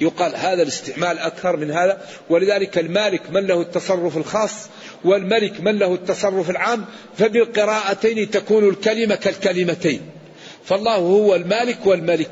يقال 0.00 0.36
هذا 0.36 0.62
الاستعمال 0.62 1.18
أكثر 1.18 1.56
من 1.56 1.70
هذا 1.70 2.02
ولذلك 2.30 2.78
المالك 2.78 3.30
من 3.30 3.46
له 3.46 3.60
التصرف 3.60 4.16
الخاص 4.16 4.68
والملك 5.04 5.60
من 5.60 5.78
له 5.78 5.94
التصرف 5.94 6.50
العام 6.50 6.84
فبالقراءتين 7.18 8.30
تكون 8.30 8.68
الكلمة 8.68 9.14
كالكلمتين. 9.14 10.00
فالله 10.64 10.96
هو 10.96 11.34
المالك 11.34 11.86
والملك. 11.86 12.30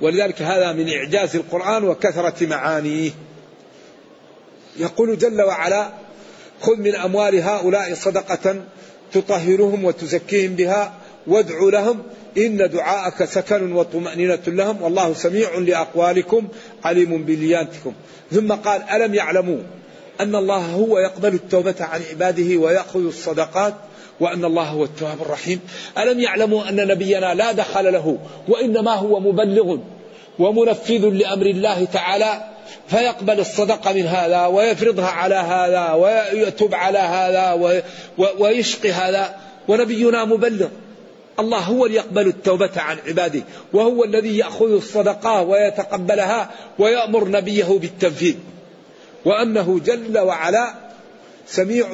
ولذلك 0.00 0.42
هذا 0.42 0.72
من 0.72 0.92
إعجاز 0.92 1.36
القرآن 1.36 1.84
وكثرة 1.84 2.46
معانيه. 2.46 3.10
يقول 4.76 5.18
جل 5.18 5.42
وعلا 5.42 5.90
خذ 6.60 6.76
من 6.76 6.94
أموال 6.94 7.40
هؤلاء 7.40 7.94
صدقة 7.94 8.62
تطهرهم 9.12 9.84
وتزكيهم 9.84 10.54
بها 10.54 10.92
وادع 11.26 11.54
لهم 11.72 12.02
إن 12.38 12.56
دعاءك 12.56 13.24
سكن 13.24 13.72
وطمأنينة 13.72 14.42
لهم. 14.46 14.82
والله 14.82 15.14
سميع 15.14 15.58
لأقوالكم 15.58 16.48
عليم 16.84 17.24
بليانتكم 17.24 17.92
ثم 18.32 18.52
قال 18.52 18.82
ألم 18.82 19.14
يعلموا 19.14 19.58
أن 20.20 20.34
الله 20.36 20.66
هو 20.66 20.98
يقبل 20.98 21.34
التوبة 21.34 21.74
عن 21.80 22.00
عباده 22.10 22.56
ويأخذ 22.56 23.06
الصدقات 23.06 23.74
وأن 24.20 24.44
الله 24.44 24.64
هو 24.64 24.84
التواب 24.84 25.22
الرحيم؟ 25.22 25.60
ألم 25.98 26.20
يعلموا 26.20 26.68
أن 26.68 26.76
نبينا 26.76 27.34
لا 27.34 27.52
دخل 27.52 27.92
له 27.92 28.18
وإنما 28.48 28.94
هو 28.94 29.20
مبلغ 29.20 29.78
ومنفذ 30.38 31.04
لأمر 31.08 31.46
الله 31.46 31.84
تعالى 31.84 32.44
فيقبل 32.88 33.40
الصدقة 33.40 33.92
من 33.92 34.06
هذا 34.06 34.46
ويفرضها 34.46 35.08
على 35.08 35.34
هذا 35.34 35.92
ويتوب 35.92 36.74
على 36.74 36.98
هذا 36.98 37.52
ويشقي 38.38 38.92
هذا. 38.92 39.36
ونبينا 39.68 40.24
مبلغ. 40.24 40.68
الله 41.38 41.58
هو 41.58 41.86
اللي 41.86 41.96
يقبل 41.96 42.26
التوبة 42.26 42.70
عن 42.76 42.96
عباده 43.06 43.42
وهو 43.72 44.04
الذي 44.04 44.38
يأخذ 44.38 44.72
الصدقة 44.72 45.42
ويتقبلها 45.42 46.50
ويأمر 46.78 47.28
نبيه 47.28 47.64
بالتنفيذ 47.64 48.34
وأنه 49.24 49.80
جل 49.84 50.18
وعلا 50.18 50.74
سميع 51.46 51.86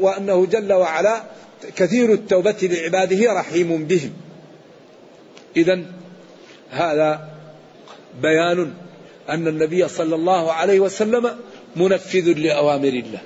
وأنه 0.00 0.46
جل 0.46 0.72
وعلا 0.72 1.22
كثير 1.76 2.12
التوبة 2.12 2.56
لعباده 2.62 3.32
رحيم 3.32 3.84
بهم. 3.84 4.12
إذا 5.56 5.82
هذا 6.70 7.28
بيان 8.22 8.74
أن 9.28 9.48
النبي 9.48 9.88
صلى 9.88 10.14
الله 10.14 10.52
عليه 10.52 10.80
وسلم 10.80 11.36
منفذ 11.76 12.32
لأوامر 12.32 12.88
الله. 12.88 13.20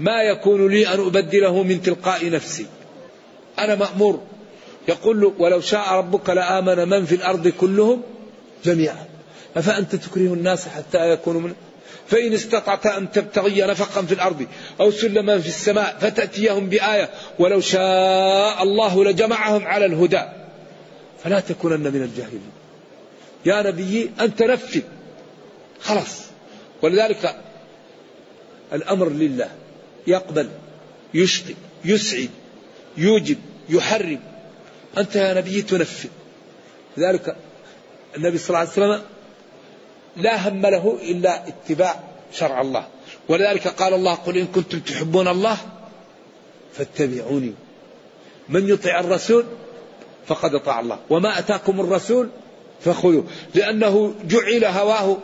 ما 0.00 0.22
يكون 0.22 0.68
لي 0.68 0.88
أن 0.88 1.00
أبدله 1.00 1.62
من 1.62 1.82
تلقاء 1.82 2.30
نفسي. 2.30 2.66
أنا 3.58 3.74
مأمور. 3.74 4.20
يقول 4.88 5.20
له 5.20 5.32
ولو 5.38 5.60
شاء 5.60 5.92
ربك 5.92 6.30
لآمن 6.30 6.88
من 6.88 7.04
في 7.04 7.14
الأرض 7.14 7.48
كلهم 7.48 8.02
جميعا. 8.64 9.06
أفأنت 9.56 9.96
تكره 9.96 10.34
الناس 10.34 10.68
حتى 10.68 11.10
يكونوا 11.10 11.40
من 11.40 11.54
فإن 12.08 12.32
استطعت 12.32 12.86
أن 12.86 13.12
تبتغي 13.12 13.62
نفقا 13.62 14.02
في 14.02 14.14
الأرض 14.14 14.46
أو 14.80 14.90
سلما 14.90 15.38
في 15.38 15.48
السماء 15.48 15.96
فتأتيهم 16.00 16.68
بآية 16.68 17.10
ولو 17.38 17.60
شاء 17.60 18.62
الله 18.62 19.04
لجمعهم 19.04 19.66
على 19.66 19.86
الهدى. 19.86 20.22
فلا 21.24 21.40
تكونن 21.40 21.92
من 21.92 22.02
الجاهلين. 22.02 22.50
يا 23.46 23.62
نبي 23.62 24.10
أنت 24.20 24.42
نفذ. 24.42 24.80
خلاص. 25.84 26.20
ولذلك 26.82 27.36
الأمر 28.72 29.08
لله 29.08 29.50
يقبل 30.06 30.48
يشقي 31.14 31.54
يسعد 31.84 32.30
يوجب 32.96 33.38
يحرم. 33.68 34.20
أنت 34.98 35.16
يا 35.16 35.34
نبي 35.34 35.62
تنفذ. 35.62 36.08
لذلك 36.96 37.36
النبي 38.16 38.38
صلى 38.38 38.48
الله 38.48 38.58
عليه 38.58 38.70
وسلم 38.70 39.02
لا 40.16 40.48
هم 40.48 40.66
له 40.66 40.98
إلا 41.02 41.48
اتباع 41.48 42.00
شرع 42.32 42.60
الله. 42.60 42.86
ولذلك 43.28 43.68
قال 43.68 43.94
الله 43.94 44.14
قل 44.14 44.38
إن 44.38 44.46
كنتم 44.46 44.80
تحبون 44.80 45.28
الله 45.28 45.56
فاتبعوني. 46.72 47.52
من 48.48 48.68
يطع 48.68 49.00
الرسول 49.00 49.44
فقد 50.26 50.54
أطاع 50.54 50.80
الله 50.80 50.98
وما 51.10 51.38
أتاكم 51.38 51.80
الرسول 51.80 52.28
فخذوه 52.84 53.24
لأنه 53.54 54.14
جعل 54.24 54.64
هواه 54.64 55.16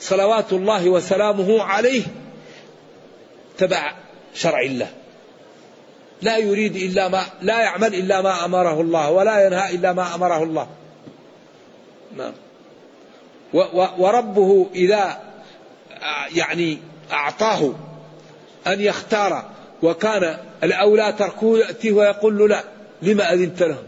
صلوات 0.00 0.52
الله 0.52 0.88
وسلامه 0.88 1.62
عليه 1.62 2.02
تبع 3.58 3.94
شرع 4.34 4.60
الله. 4.60 4.88
لا 6.22 6.36
يريد 6.36 6.76
إلا 6.76 7.08
ما 7.08 7.24
لا 7.42 7.60
يعمل 7.60 7.94
إلا 7.94 8.22
ما 8.22 8.44
أمره 8.44 8.80
الله 8.80 9.10
ولا 9.10 9.46
ينهى 9.46 9.74
إلا 9.74 9.92
ما 9.92 10.14
أمره 10.14 10.42
الله. 10.42 10.68
نعم. 12.16 12.32
وربه 13.98 14.66
إذا 14.74 15.22
يعني 16.34 16.78
أعطاه 17.12 17.74
أن 18.66 18.80
يختار 18.80 19.50
وكان 19.82 20.38
الأولى 20.62 21.14
تركه 21.18 21.58
يأتيه 21.58 21.92
ويقول 21.92 22.38
له 22.38 22.48
لا 22.48 22.64
لما 23.02 23.32
أذنت 23.32 23.62
لهم؟ 23.62 23.84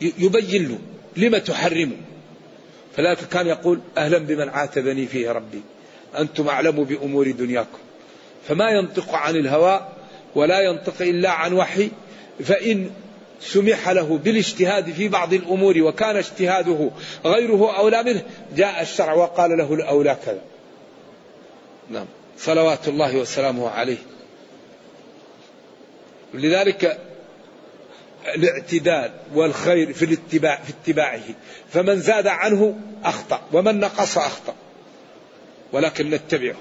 يبين 0.00 0.68
له. 0.68 0.78
لما 1.16 1.38
تحرمه 1.38 1.96
فلذلك 2.96 3.28
كان 3.28 3.46
يقول 3.46 3.80
أهلا 3.98 4.18
بمن 4.18 4.48
عاتبني 4.48 5.06
فيه 5.06 5.30
ربي 5.30 5.62
أنتم 6.18 6.48
أعلم 6.48 6.84
بأمور 6.84 7.30
دنياكم. 7.30 7.78
فما 8.48 8.70
ينطق 8.70 9.14
عن 9.14 9.36
الهوى 9.36 9.88
ولا 10.34 10.60
ينطق 10.60 10.94
إلا 11.00 11.30
عن 11.30 11.52
وحي 11.52 11.90
فإن 12.44 12.90
سمح 13.40 13.88
له 13.88 14.18
بالاجتهاد 14.24 14.92
في 14.92 15.08
بعض 15.08 15.32
الأمور 15.32 15.82
وكان 15.82 16.16
اجتهاده 16.16 16.90
غيره 17.24 17.78
أولى 17.78 18.02
منه 18.02 18.22
جاء 18.56 18.82
الشرع 18.82 19.12
وقال 19.12 19.58
له 19.58 19.74
الأولى 19.74 20.16
كذا. 20.26 20.40
نعم. 21.90 22.06
صلوات 22.38 22.88
الله 22.88 23.16
وسلامه 23.16 23.70
عليه. 23.70 23.98
لذلك 26.34 27.05
الاعتدال 28.34 29.10
والخير 29.34 29.92
في 29.92 30.04
الاتباع 30.04 30.62
في 30.62 30.70
اتباعه. 30.70 31.22
فمن 31.72 32.00
زاد 32.00 32.26
عنه 32.26 32.80
أخطأ 33.04 33.40
ومن 33.52 33.80
نقص 33.80 34.18
أخطأ. 34.18 34.54
ولكن 35.72 36.10
نتبعه. 36.10 36.56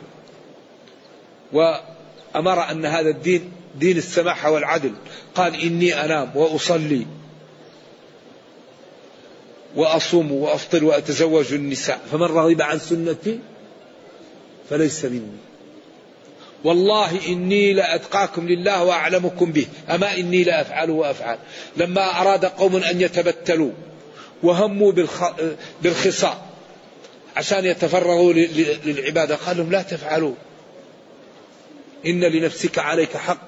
وأمر 1.54 2.72
أن 2.72 2.86
هذا 2.86 3.10
الدين 3.10 3.52
دين 3.76 3.98
السماحه 3.98 4.52
والعدل. 4.52 4.94
قال 5.36 5.62
إني 5.62 6.06
أنام 6.06 6.32
وأصلي. 6.36 7.06
وأصوم 9.76 10.32
وأفطر 10.32 10.84
وأتزوج 10.84 11.54
النساء. 11.54 12.00
فمن 12.12 12.24
رغب 12.24 12.62
عن 12.62 12.80
سنتي 12.80 13.40
فليس 14.70 15.06
مني. 15.06 15.38
والله 16.66 17.28
إني 17.28 17.74
لأتقاكم 17.74 18.48
لله 18.48 18.84
وأعلمكم 18.84 19.52
به. 19.52 19.68
أما 19.90 20.18
إني 20.18 20.44
لأفعل 20.44 20.90
وأفعل. 20.90 21.38
لما 21.78 22.22
أراد 22.22 22.46
قوم 22.46 22.76
أن 22.76 23.02
يتبتلوا 23.02 23.72
وهموا 24.44 24.94
بالخصاء 25.82 26.46
عشان 27.38 27.66
يتفرغوا 27.66 28.34
للعبادة 28.86 29.36
قال 29.36 29.58
لهم 29.58 29.72
لا 29.72 29.82
تفعلوا. 29.82 30.34
إن 32.06 32.24
لنفسك 32.24 32.80
عليك 32.80 33.18
حق 33.18 33.42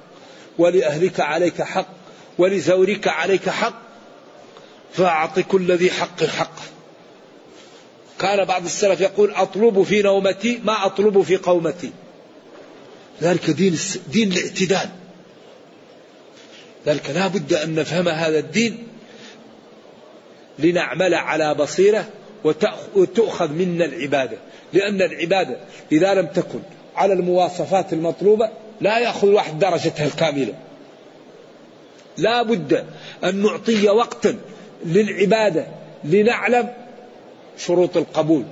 ولأهلك 0.57 1.19
عليك 1.19 1.61
حق 1.61 1.87
ولزورك 2.37 3.07
عليك 3.07 3.49
حق. 3.49 3.81
فأعط 4.93 5.39
كل 5.39 5.71
ذي 5.71 5.91
حق 5.91 6.23
حقه. 6.23 6.63
كان 8.19 8.45
بعض 8.45 8.65
السلف 8.65 9.01
يقول 9.01 9.31
أطلب 9.31 9.83
في 9.83 10.01
نومتي 10.01 10.59
ما 10.63 10.85
أطلب 10.85 11.21
في 11.21 11.37
قومتي. 11.37 11.91
ذلك 13.21 13.49
دين 13.49 13.77
دين 14.11 14.31
الاعتدال. 14.31 14.89
ذلك 16.85 17.09
لا 17.09 17.27
بد 17.27 17.53
أن 17.53 17.75
نفهم 17.75 18.07
هذا 18.07 18.39
الدين 18.39 18.87
لنعمل 20.59 21.13
على 21.13 21.53
بصيرة 21.53 22.05
وتؤخذ 22.95 23.51
منا 23.51 23.85
العبادة. 23.85 24.37
لأن 24.73 25.01
العبادة 25.01 25.57
إذا 25.91 26.13
لم 26.13 26.25
تكن 26.25 26.59
على 26.95 27.13
المواصفات 27.13 27.93
المطلوبة 27.93 28.49
لا 28.81 28.99
يأخذ 28.99 29.27
واحد 29.27 29.59
درجتها 29.59 30.05
الكاملة. 30.05 30.53
لا 32.17 32.41
بد 32.41 32.85
أن 33.23 33.43
نعطي 33.43 33.89
وقتا 33.89 34.39
للعبادة 34.85 35.67
لنعلم 36.03 36.73
شروط 37.57 37.97
القبول 37.97 38.43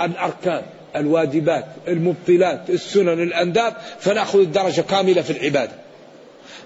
الأركان 0.00 0.62
الواجبات 0.96 1.66
المبطلات 1.88 2.70
السنن 2.70 3.22
الأنداب 3.22 3.76
فنأخذ 4.00 4.40
الدرجة 4.40 4.80
كاملة 4.80 5.22
في 5.22 5.30
العبادة. 5.30 5.72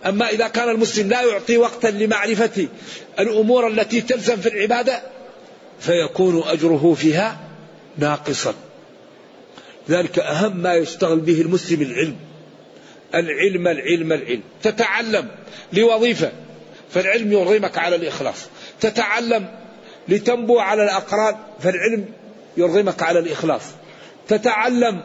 أما 0.07 0.29
إذا 0.29 0.49
كان 0.49 0.69
المسلم 0.69 1.09
لا 1.09 1.23
يعطي 1.23 1.57
وقتا 1.57 1.87
لمعرفة 1.87 2.69
الأمور 3.19 3.67
التي 3.67 4.01
تلزم 4.01 4.37
في 4.37 4.49
العبادة 4.49 5.03
فيكون 5.81 6.43
أجره 6.47 6.95
فيها 6.95 7.41
ناقصا. 7.99 8.55
ذلك 9.91 10.19
أهم 10.19 10.57
ما 10.57 10.75
يشتغل 10.75 11.19
به 11.19 11.41
المسلم 11.41 11.83
العلم. 11.83 12.17
العلم 13.15 13.69
العلم 13.69 14.13
العلم. 14.13 14.43
تتعلم 14.63 15.29
لوظيفة 15.73 16.33
فالعلم 16.91 17.33
يرغمك 17.33 17.79
على 17.79 17.97
الإخلاص. 17.97 18.47
تتعلم 18.81 19.49
لتنبو 20.09 20.59
على 20.59 20.85
الأقران 20.85 21.37
فالعلم 21.61 22.05
يرغمك 22.57 23.03
على 23.03 23.19
الإخلاص. 23.19 23.63
تتعلم 24.31 25.01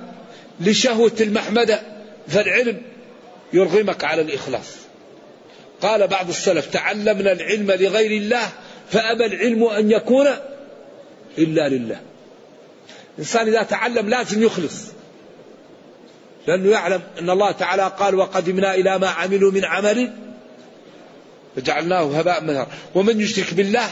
لشهوة 0.60 1.16
المحمدة 1.22 1.82
فالعلم 2.28 2.82
يرغمك 3.54 4.04
على 4.04 4.22
الإخلاص. 4.22 4.76
قال 5.82 6.08
بعض 6.08 6.30
السلف 6.30 6.66
تعلمنا 6.66 7.32
العلم 7.32 7.72
لغير 7.72 8.12
الله 8.22 8.50
فأبى 8.92 9.26
العلم 9.26 9.64
أن 9.64 9.92
يكون 9.92 10.28
إلا 11.38 11.70
لله. 11.70 12.02
الإنسان 13.14 13.48
إذا 13.48 13.64
تعلم 13.64 14.10
لازم 14.10 14.44
يخلص. 14.44 14.84
لأنه 16.48 16.72
يعلم 16.72 17.02
أن 17.20 17.30
الله 17.30 17.52
تعالى 17.52 17.92
قال 18.00 18.16
وقدمنا 18.16 18.76
إلى 18.76 19.00
ما 19.00 19.08
عملوا 19.08 19.52
من 19.52 19.66
عمل 19.66 20.14
فجعلناه 21.56 22.20
هباء 22.20 22.44
منهار. 22.44 22.68
ومن 22.96 23.22
يشرك 23.22 23.54
بالله 23.54 23.90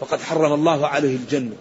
فقد 0.00 0.20
حرم 0.20 0.52
الله 0.52 0.86
عليه 0.86 1.16
الجنة. 1.16 1.56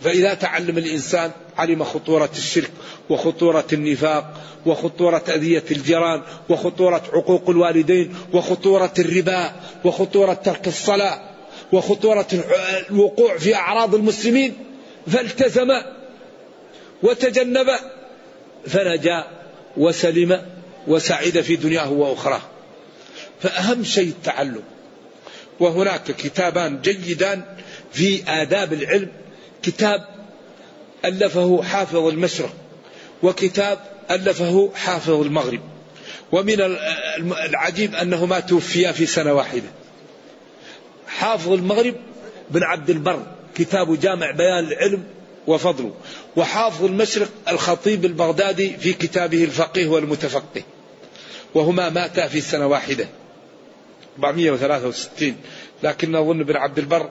فإذا 0.00 0.34
تعلم 0.34 0.78
الإنسان 0.78 1.30
علم 1.56 1.84
خطورة 1.84 2.30
الشرك 2.32 2.70
وخطورة 3.10 3.66
النفاق 3.72 4.34
وخطورة 4.66 5.24
أذية 5.28 5.64
الجيران 5.70 6.22
وخطورة 6.48 7.02
عقوق 7.12 7.50
الوالدين 7.50 8.14
وخطورة 8.32 8.92
الربا 8.98 9.52
وخطورة 9.84 10.32
ترك 10.32 10.68
الصلاة 10.68 11.20
وخطورة 11.72 12.26
الوقوع 12.90 13.38
في 13.38 13.54
أعراض 13.54 13.94
المسلمين 13.94 14.52
فالتزم 15.06 15.68
وتجنب 17.02 17.66
فنجا 18.66 19.24
وسلم 19.76 20.42
وسعد 20.86 21.40
في 21.40 21.56
دنياه 21.56 21.92
وأخراه. 21.92 22.40
فأهم 23.40 23.84
شيء 23.84 24.08
التعلم 24.08 24.62
وهناك 25.60 26.02
كتابان 26.02 26.80
جيدان 26.80 27.42
في 27.92 28.22
آداب 28.28 28.72
العلم 28.72 29.08
كتاب 29.62 30.08
ألفه 31.04 31.62
حافظ 31.62 32.06
المشرق 32.06 32.52
وكتاب 33.22 33.78
ألفه 34.10 34.70
حافظ 34.74 35.20
المغرب. 35.20 35.60
ومن 36.32 36.60
العجيب 37.20 37.94
أنهما 37.94 38.40
توفيا 38.40 38.92
في 38.92 39.06
سنة 39.06 39.32
واحدة. 39.32 39.68
حافظ 41.06 41.52
المغرب 41.52 41.94
بن 42.50 42.62
عبد 42.62 42.90
البر 42.90 43.22
كتاب 43.54 44.00
جامع 44.00 44.30
بيان 44.30 44.64
العلم 44.64 45.04
وفضله. 45.46 45.94
وحافظ 46.36 46.84
المشرق 46.84 47.28
الخطيب 47.48 48.04
البغدادي 48.04 48.76
في 48.76 48.92
كتابه 48.92 49.44
الفقيه 49.44 49.86
والمتفقه. 49.86 50.62
وهما 51.54 51.90
ماتا 51.90 52.28
في 52.28 52.40
سنة 52.40 52.66
واحدة. 52.66 53.08
463 54.18 55.36
لكن 55.82 56.14
أظن 56.14 56.42
بن 56.42 56.56
عبد 56.56 56.78
البر 56.78 57.10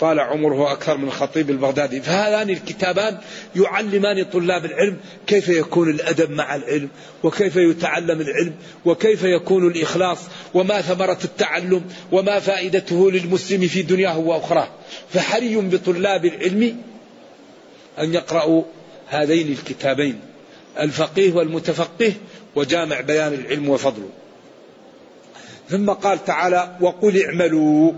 طال 0.00 0.20
عمره 0.20 0.72
أكثر 0.72 0.96
من 0.96 1.08
الخطيب 1.08 1.50
البغدادي. 1.50 2.00
فهذان 2.00 2.50
الكتابان 2.50 3.18
يعلمان 3.56 4.24
طلاب 4.24 4.64
العلم 4.64 4.96
كيف 5.26 5.48
يكون 5.48 5.90
الأدب 5.90 6.30
مع 6.30 6.56
العلم 6.56 6.88
وكيف 7.22 7.56
يتعلم 7.56 8.20
العلم 8.20 8.54
وكيف 8.84 9.24
يكون 9.24 9.66
الإخلاص 9.66 10.18
وما 10.54 10.80
ثمرة 10.80 11.18
التعلم 11.24 11.84
وما 12.12 12.40
فائدته 12.40 13.10
للمسلم 13.10 13.68
في 13.68 13.82
دنياه 13.82 14.18
وأخراه 14.18 14.68
فحري 15.12 15.56
بطلاب 15.56 16.24
العلم 16.24 16.76
أن 17.98 18.14
يقرأوا 18.14 18.62
هذين 19.08 19.52
الكتابين 19.52 20.20
الفقيه 20.80 21.32
والمتفقه 21.32 22.12
وجامع 22.56 23.00
بيان 23.00 23.32
العلم 23.32 23.68
وفضله. 23.68 24.08
ثم 25.68 25.90
قال 25.90 26.24
تعالى 26.24 26.76
وقل 26.80 27.22
اعملوا. 27.22 27.92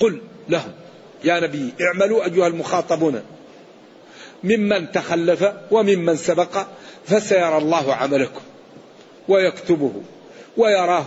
قل 0.00 0.20
لهم. 0.48 0.72
يا 1.24 1.40
نبي 1.40 1.72
اعملوا 1.80 2.24
أيها 2.24 2.46
المخاطبون. 2.46 3.22
ممن 4.44 4.92
تخلف 4.92 5.44
وممن 5.70 6.16
سبق 6.16 6.66
فسيرى 7.06 7.58
الله 7.58 7.94
عملكم 7.94 8.40
ويكتبه 9.28 9.92
ويراه. 10.56 11.06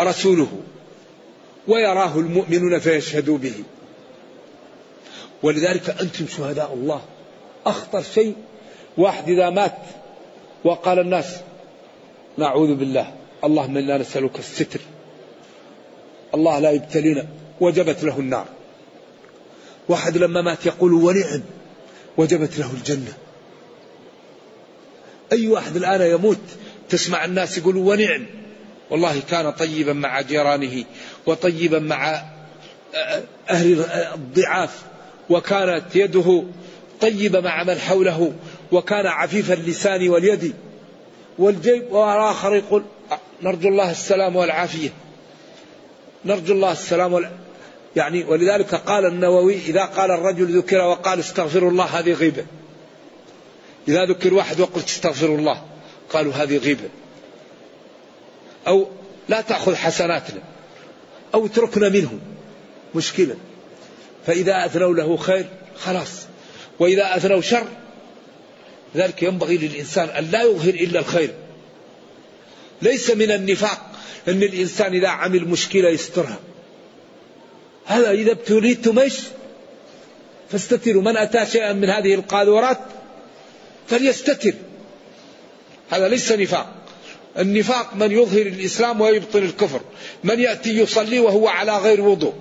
رسوله 0.00 0.60
ويراه 1.68 2.18
المؤمنون 2.18 2.78
فيشهدوا 2.78 3.38
به. 3.38 3.54
ولذلك 5.42 5.90
أنتم 5.90 6.26
شهداء 6.26 6.74
الله. 6.74 7.02
أخطر 7.66 8.02
شيء 8.02 8.36
واحد 8.96 9.28
إذا 9.28 9.50
مات 9.50 9.78
وقال 10.64 10.98
الناس 10.98 11.36
نعوذ 12.38 12.74
بالله. 12.74 13.17
اللهم 13.44 13.76
إنا 13.76 13.98
نسألك 13.98 14.38
الستر. 14.38 14.80
الله 16.34 16.58
لا 16.58 16.70
يبتلينا. 16.70 17.26
وجبت 17.60 18.04
له 18.04 18.18
النار. 18.18 18.46
واحد 19.88 20.16
لما 20.16 20.42
مات 20.42 20.66
يقول 20.66 20.92
ونعم 20.92 21.40
وجبت 22.16 22.58
له 22.58 22.70
الجنة. 22.72 23.12
أي 25.32 25.48
واحد 25.48 25.76
الآن 25.76 26.00
يموت 26.00 26.38
تسمع 26.88 27.24
الناس 27.24 27.58
يقولوا 27.58 27.90
ونعم 27.90 28.26
والله 28.90 29.20
كان 29.30 29.50
طيبا 29.50 29.92
مع 29.92 30.20
جيرانه 30.20 30.84
وطيبا 31.26 31.78
مع 31.78 32.24
أهل 33.50 33.84
الضعاف. 34.14 34.82
وكانت 35.30 35.96
يده 35.96 36.44
طيبة 37.00 37.40
مع 37.40 37.64
من 37.64 37.74
حوله. 37.74 38.32
وكان 38.72 39.06
عفيف 39.06 39.52
اللسان 39.52 40.08
واليد. 40.08 40.54
والجيب 41.38 41.92
والآخر 41.92 42.54
يقول 42.56 42.84
نرجو 43.42 43.68
الله 43.68 43.90
السلام 43.90 44.36
والعافية. 44.36 44.90
نرجو 46.24 46.54
الله 46.54 46.72
السلام 46.72 47.12
وال... 47.12 47.30
يعني 47.96 48.24
ولذلك 48.24 48.74
قال 48.74 49.06
النووي 49.06 49.54
إذا 49.54 49.84
قال 49.84 50.10
الرجل 50.10 50.58
ذكر 50.58 50.78
وقال 50.78 51.18
استغفر 51.18 51.68
الله 51.68 51.84
هذه 51.84 52.12
غيبة. 52.12 52.44
إذا 53.88 54.04
ذكر 54.04 54.34
واحد 54.34 54.60
وقلت 54.60 54.88
استغفر 54.88 55.26
الله 55.26 55.62
قالوا 56.10 56.32
هذه 56.32 56.56
غيبة. 56.56 56.88
أو 58.66 58.88
لا 59.28 59.40
تأخذ 59.40 59.74
حسناتنا 59.74 60.40
أو 61.34 61.46
اتركنا 61.46 61.88
منه 61.88 62.18
مشكلة. 62.94 63.36
فإذا 64.26 64.64
أثنوا 64.66 64.94
له 64.94 65.16
خير 65.16 65.46
خلاص. 65.76 66.26
وإذا 66.78 67.16
أثنوا 67.16 67.40
شر 67.40 67.66
ذلك 68.96 69.22
ينبغي 69.22 69.56
للإنسان 69.56 70.08
أن 70.08 70.24
لا 70.24 70.42
يظهر 70.42 70.74
إلا 70.74 71.00
الخير. 71.00 71.34
ليس 72.82 73.10
من 73.10 73.30
النفاق 73.30 73.90
أن 74.28 74.42
الإنسان 74.42 74.94
إذا 74.94 75.08
عمل 75.08 75.48
مشكلة 75.48 75.88
يسترها. 75.88 76.38
هذا 77.86 78.10
إذا 78.10 78.32
ابتليتم 78.32 78.98
إيش؟ 78.98 79.14
فاستتروا 80.50 81.02
من 81.02 81.16
أتى 81.16 81.46
شيئا 81.46 81.72
من 81.72 81.90
هذه 81.90 82.14
القاذورات 82.14 82.78
فليستتر. 83.88 84.54
هذا 85.90 86.08
ليس 86.08 86.32
نفاق. 86.32 86.74
النفاق 87.38 87.94
من 87.94 88.12
يظهر 88.12 88.46
الإسلام 88.46 89.00
ويبطن 89.00 89.42
الكفر. 89.42 89.80
من 90.24 90.40
يأتي 90.40 90.78
يصلي 90.78 91.20
وهو 91.20 91.48
على 91.48 91.78
غير 91.78 92.00
وضوء. 92.00 92.34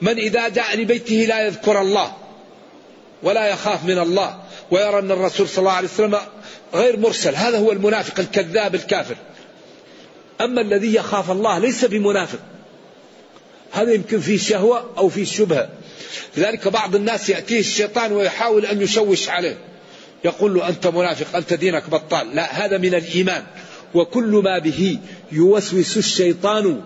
من 0.00 0.18
إذا 0.18 0.48
جاء 0.48 0.76
لبيته 0.76 1.14
لا 1.14 1.46
يذكر 1.46 1.80
الله 1.80 2.12
ولا 3.22 3.48
يخاف 3.48 3.84
من 3.84 3.98
الله 3.98 4.40
ويرى 4.70 4.98
أن 4.98 5.10
الرسول 5.10 5.48
صلى 5.48 5.58
الله 5.58 5.72
عليه 5.72 5.88
وسلم 5.88 6.18
غير 6.74 6.98
مرسل. 6.98 7.34
هذا 7.34 7.58
هو 7.58 7.72
المنافق 7.72 8.20
الكذاب 8.20 8.74
الكافر. 8.74 9.16
أما 10.40 10.60
الذي 10.60 10.94
يخاف 10.94 11.30
الله 11.30 11.58
ليس 11.58 11.84
بمنافق. 11.84 12.38
هذا 13.72 13.92
يمكن 13.92 14.20
فيه 14.20 14.38
شهوة 14.38 14.90
أو 14.98 15.08
فيه 15.08 15.24
شبهة. 15.24 15.68
لذلك 16.36 16.68
بعض 16.68 16.94
الناس 16.94 17.28
يأتيه 17.28 17.60
الشيطان 17.60 18.12
ويحاول 18.12 18.66
أن 18.66 18.82
يشوش 18.82 19.28
عليه. 19.28 19.58
يقول 20.24 20.54
له 20.54 20.68
أنت 20.68 20.86
منافق 20.86 21.36
أنت 21.36 21.54
دينك 21.54 21.90
بطال. 21.90 22.36
لا 22.36 22.66
هذا 22.66 22.78
من 22.78 22.94
الإيمان. 22.94 23.44
وكل 23.94 24.40
ما 24.44 24.58
به 24.58 24.98
يوسوس 25.32 25.96
الشيطان 25.96 26.80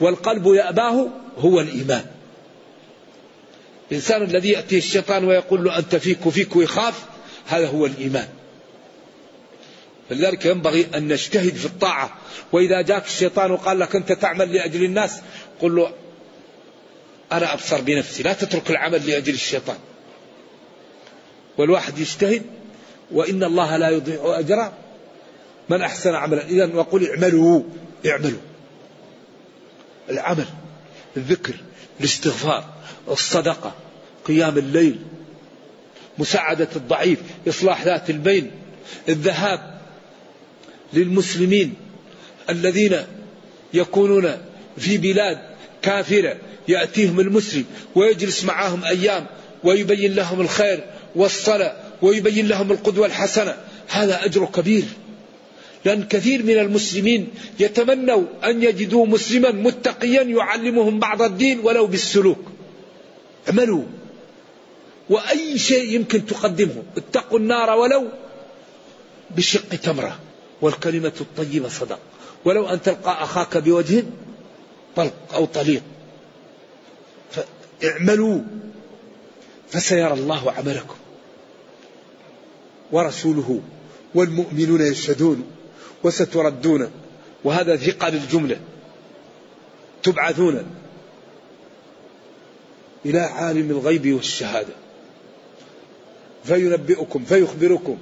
والقلب 0.00 0.46
يأباه 0.46 1.08
هو 1.38 1.60
الإيمان. 1.60 2.04
الإنسان 3.90 4.22
الذي 4.22 4.48
يأتيه 4.48 4.78
الشيطان 4.78 5.24
ويقول 5.24 5.64
له 5.64 5.78
أنت 5.78 5.96
فيك 5.96 6.26
وفيك 6.26 6.56
ويخاف 6.56 6.94
هذا 7.46 7.66
هو 7.66 7.86
الإيمان. 7.86 8.28
فلذلك 10.10 10.46
ينبغي 10.46 10.86
أن 10.94 11.08
نجتهد 11.08 11.54
في 11.54 11.66
الطاعة. 11.66 12.16
وإذا 12.52 12.82
جاك 12.82 13.06
الشيطان 13.06 13.50
وقال 13.50 13.78
لك 13.78 13.96
أنت 13.96 14.12
تعمل 14.12 14.52
لأجل 14.52 14.84
الناس 14.84 15.20
قل 15.60 15.76
له 15.76 15.92
أنا 17.32 17.52
أبصر 17.54 17.80
بنفسي 17.80 18.22
لا 18.22 18.32
تترك 18.32 18.70
العمل 18.70 19.06
لأجل 19.06 19.34
الشيطان. 19.34 19.76
والواحد 21.58 21.98
يجتهد 21.98 22.42
وإن 23.10 23.44
الله 23.44 23.76
لا 23.76 23.90
يضيع 23.90 24.38
أجر 24.38 24.72
من 25.68 25.82
أحسن 25.82 26.14
عملا؟ 26.14 26.44
إذا 26.44 26.74
وقل 26.74 27.10
اعملوا 27.10 27.62
اعملوا. 28.06 28.40
العمل 30.10 30.46
الذكر 31.16 31.54
الاستغفار 32.00 32.64
الصدقة 33.08 33.74
قيام 34.24 34.58
الليل 34.58 34.98
مساعدة 36.18 36.68
الضعيف 36.76 37.18
إصلاح 37.48 37.84
ذات 37.84 38.10
البين 38.10 38.50
الذهاب 39.08 39.79
للمسلمين 40.92 41.74
الذين 42.50 42.96
يكونون 43.74 44.38
في 44.78 44.98
بلاد 44.98 45.38
كافرة 45.82 46.36
يأتيهم 46.68 47.20
المسلم 47.20 47.64
ويجلس 47.94 48.44
معهم 48.44 48.84
أيام 48.84 49.26
ويبين 49.64 50.14
لهم 50.14 50.40
الخير 50.40 50.84
والصلاة 51.14 51.76
ويبين 52.02 52.48
لهم 52.48 52.72
القدوة 52.72 53.06
الحسنة. 53.06 53.56
هذا 53.88 54.24
أجر 54.24 54.44
كبير. 54.44 54.84
لأن 55.84 56.02
كثير 56.02 56.42
من 56.42 56.58
المسلمين 56.58 57.28
يتمنوا 57.60 58.22
أن 58.44 58.62
يجدوا 58.62 59.06
مسلما 59.06 59.50
متقيا 59.50 60.22
يعلمهم 60.22 60.98
بعض 60.98 61.22
الدين 61.22 61.60
ولو 61.60 61.86
بالسلوك. 61.86 62.44
اعملوا. 63.48 63.84
وأي 65.10 65.58
شيء 65.58 65.94
يمكن 65.94 66.26
تقدمه. 66.26 66.82
اتقوا 66.96 67.38
النار 67.38 67.70
ولو 67.70 68.08
بشق 69.36 69.68
تمرة. 69.68 70.18
والكلمة 70.62 71.12
الطيبة 71.20 71.68
صدق. 71.68 71.98
ولو 72.44 72.68
أن 72.68 72.82
تلقى 72.82 73.24
أخاك 73.24 73.56
بوجه 73.56 74.04
طلق 74.96 75.14
أو 75.34 75.44
طليق 75.44 75.82
فاعملوا 77.30 78.40
فسيرى 79.68 80.12
الله 80.12 80.52
عملكم. 80.52 80.96
ورسوله 82.92 83.60
والمؤمنون 84.14 84.80
يشهدون 84.80 85.50
وستردون 86.02 86.90
وهذا 87.44 87.76
ثقة 87.76 88.08
للجملة. 88.08 88.60
تبعثون 90.02 90.66
إلى 93.06 93.20
عالم 93.20 93.70
الغيب 93.70 94.14
والشهادة. 94.14 94.74
فينبئكم 96.44 97.24
فيخبركم. 97.24 97.98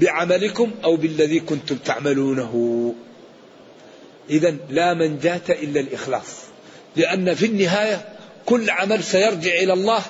بعملكم 0.00 0.70
أو 0.84 0.96
بالذي 0.96 1.40
كنتم 1.40 1.76
تعملونه. 1.76 2.94
إذا 4.30 4.56
لا 4.70 4.94
منجاة 4.94 5.40
إلا 5.48 5.80
الإخلاص. 5.80 6.26
لأن 6.96 7.34
في 7.34 7.46
النهاية 7.46 8.08
كل 8.46 8.70
عمل 8.70 9.04
سيرجع 9.04 9.52
إلى 9.52 9.72
الله 9.72 10.02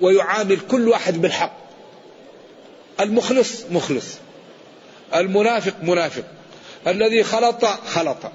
ويعامل 0.00 0.60
كل 0.70 0.88
واحد 0.88 1.22
بالحق. 1.22 1.58
المخلص 3.00 3.64
مخلص. 3.70 4.06
المنافق 5.14 5.74
منافق. 5.82 6.24
الذي 6.86 7.22
خلط 7.22 7.64
خلط. 7.64 8.32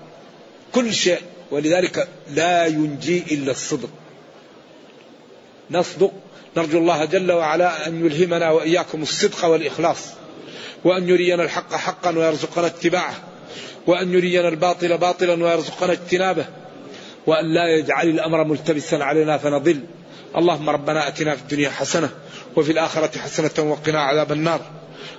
كل 0.76 0.94
شيء. 0.94 1.22
ولذلك 1.52 2.08
لا 2.34 2.66
ينجي 2.66 3.24
إلا 3.32 3.52
الصدق. 3.52 3.90
نصدق. 5.72 6.12
نرجو 6.58 6.78
الله 6.80 7.06
جل 7.06 7.32
وعلا 7.32 7.88
أن 7.88 8.06
يلهمنا 8.06 8.52
وإياكم 8.52 9.02
الصدق 9.02 9.46
والإخلاص 9.46 10.06
وأن 10.84 11.10
يرينا 11.10 11.44
الحق 11.44 11.74
حقا 11.74 12.18
ويرزقنا 12.18 12.68
اتباعه 12.68 13.14
وأن 13.88 14.14
يرينا 14.14 14.48
الباطل 14.48 14.98
باطلا 14.98 15.44
ويرزقنا 15.44 15.94
اجتنابه 15.94 16.46
وأن 17.28 17.54
لا 17.54 17.68
يجعل 17.78 18.10
الأمر 18.10 18.44
ملتبسا 18.44 18.96
علينا 18.96 19.38
فنضل. 19.38 19.80
اللهم 20.38 20.70
ربنا 20.70 21.08
أتنا 21.08 21.36
في 21.36 21.42
الدنيا 21.42 21.70
حسنة 21.70 22.10
وفي 22.56 22.72
الآخرة 22.72 23.20
حسنة 23.20 23.70
وقنا 23.72 24.02
عذاب 24.02 24.32
النار. 24.32 24.62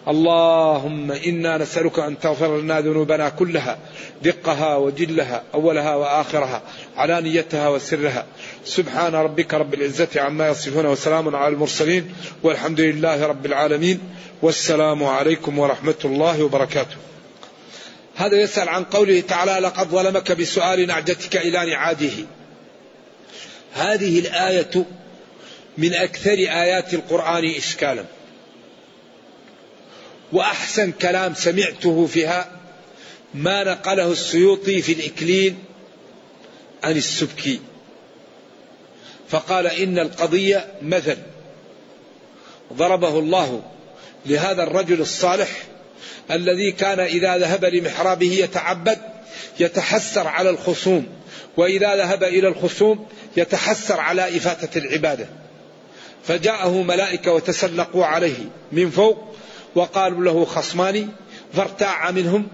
اللهم 0.09 1.13
إنا 1.13 1.59
نسألك 1.59 1.99
أن 1.99 2.19
تغفر 2.19 2.61
لنا 2.61 2.81
ذنوبنا 2.81 3.29
كلها 3.29 3.79
دقها 4.23 4.77
وجلها 4.77 5.43
أولها 5.55 5.95
وآخرها 5.95 6.63
علانيتها 6.97 7.69
وسرها. 7.69 8.27
سبحان 8.65 9.15
ربك 9.15 9.55
رب 9.55 9.75
العزة 9.75 10.09
عما 10.17 10.49
يصفون 10.49 10.87
وسلام 10.87 11.37
على 11.37 11.55
المرسلين 11.55 12.15
والحمد 12.43 12.81
لله 12.81 13.27
رب 13.27 13.47
العالمين 13.47 14.01
والسلام 14.43 15.05
عليكم 15.05 15.59
ورحمة 15.59 16.01
الله 16.05 16.43
وبركاته. 16.43 16.97
هذا 18.17 18.41
يسأل 18.41 18.69
عن 18.69 18.85
قوله 18.85 19.21
تعالى 19.21 19.53
لقد 19.67 19.89
ظلمك 19.89 20.33
بسؤال 20.33 20.87
نعجتك 20.87 21.37
إلى 21.37 21.71
نعاده 21.71 22.13
هذه 23.73 24.19
الآية 24.19 24.85
من 25.79 25.95
أكثر 25.95 26.33
آيات 26.33 26.95
القرآن 26.95 27.45
إشكالا. 27.45 28.05
وأحسن 30.33 30.93
كلام 30.93 31.35
سمعته 31.35 32.07
فيها 32.07 32.51
ما 33.35 33.65
نقله 33.65 34.13
السيوطي 34.13 34.83
في 34.83 34.93
الإكليل 34.93 35.55
عن 36.85 36.97
السبكي. 36.97 37.61
فقال 39.29 39.67
إن 39.67 39.99
القضية 39.99 40.67
مثل. 40.83 41.17
ضربه 42.73 43.19
الله 43.19 43.63
لهذا 44.27 44.63
الرجل 44.63 45.01
الصالح 45.01 45.49
الذي 46.31 46.73
كان 46.73 47.01
إذا 47.01 47.39
ذهب 47.39 47.65
لمحرابه 47.65 48.33
يتعبد 48.33 48.99
يتحسر 49.61 50.29
على 50.29 50.51
الخصوم 50.51 51.07
وإذا 51.57 51.97
ذهب 51.97 52.25
إلى 52.25 52.49
الخصوم 52.49 53.07
يتحسر 53.37 54.01
على 54.01 54.37
إفاتة 54.37 54.79
العبادة. 54.79 55.27
فجاءه 56.25 56.83
ملائكة 56.83 57.33
وتسلقوا 57.33 58.05
عليه 58.07 58.37
من 58.73 58.91
فوق 58.91 59.30
وقالوا 59.75 60.25
له 60.25 60.45
خصمان 60.45 61.09
فارتاع 61.53 62.11
منهم 62.11 62.47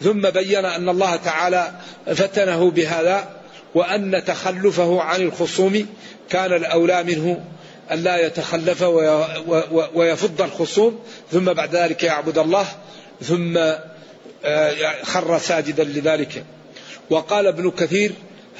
ثم 0.00 0.30
بين 0.30 0.64
أن 0.64 0.88
الله 0.88 1.16
تعالى 1.16 1.72
فتنه 2.06 2.70
بهذا 2.70 3.28
وأن 3.74 4.24
تخلفه 4.24 5.02
عن 5.02 5.22
الخصوم 5.22 5.86
كان 6.30 6.52
الأولى 6.52 7.02
منه 7.02 7.44
أن 7.92 8.02
لا 8.02 8.26
يتخلف 8.26 8.82
ويفض 9.94 10.42
الخصوم 10.42 11.00
ثم 11.32 11.44
بعد 11.52 11.76
ذلك 11.76 12.02
يعبد 12.02 12.38
الله 12.38 12.66
ثم 13.22 13.58
آه، 14.44 15.02
خر 15.02 15.38
ساجدا 15.38 15.84
لذلك. 15.84 16.44
وقال 17.10 17.46
ابن 17.46 17.70
كثير 17.70 18.12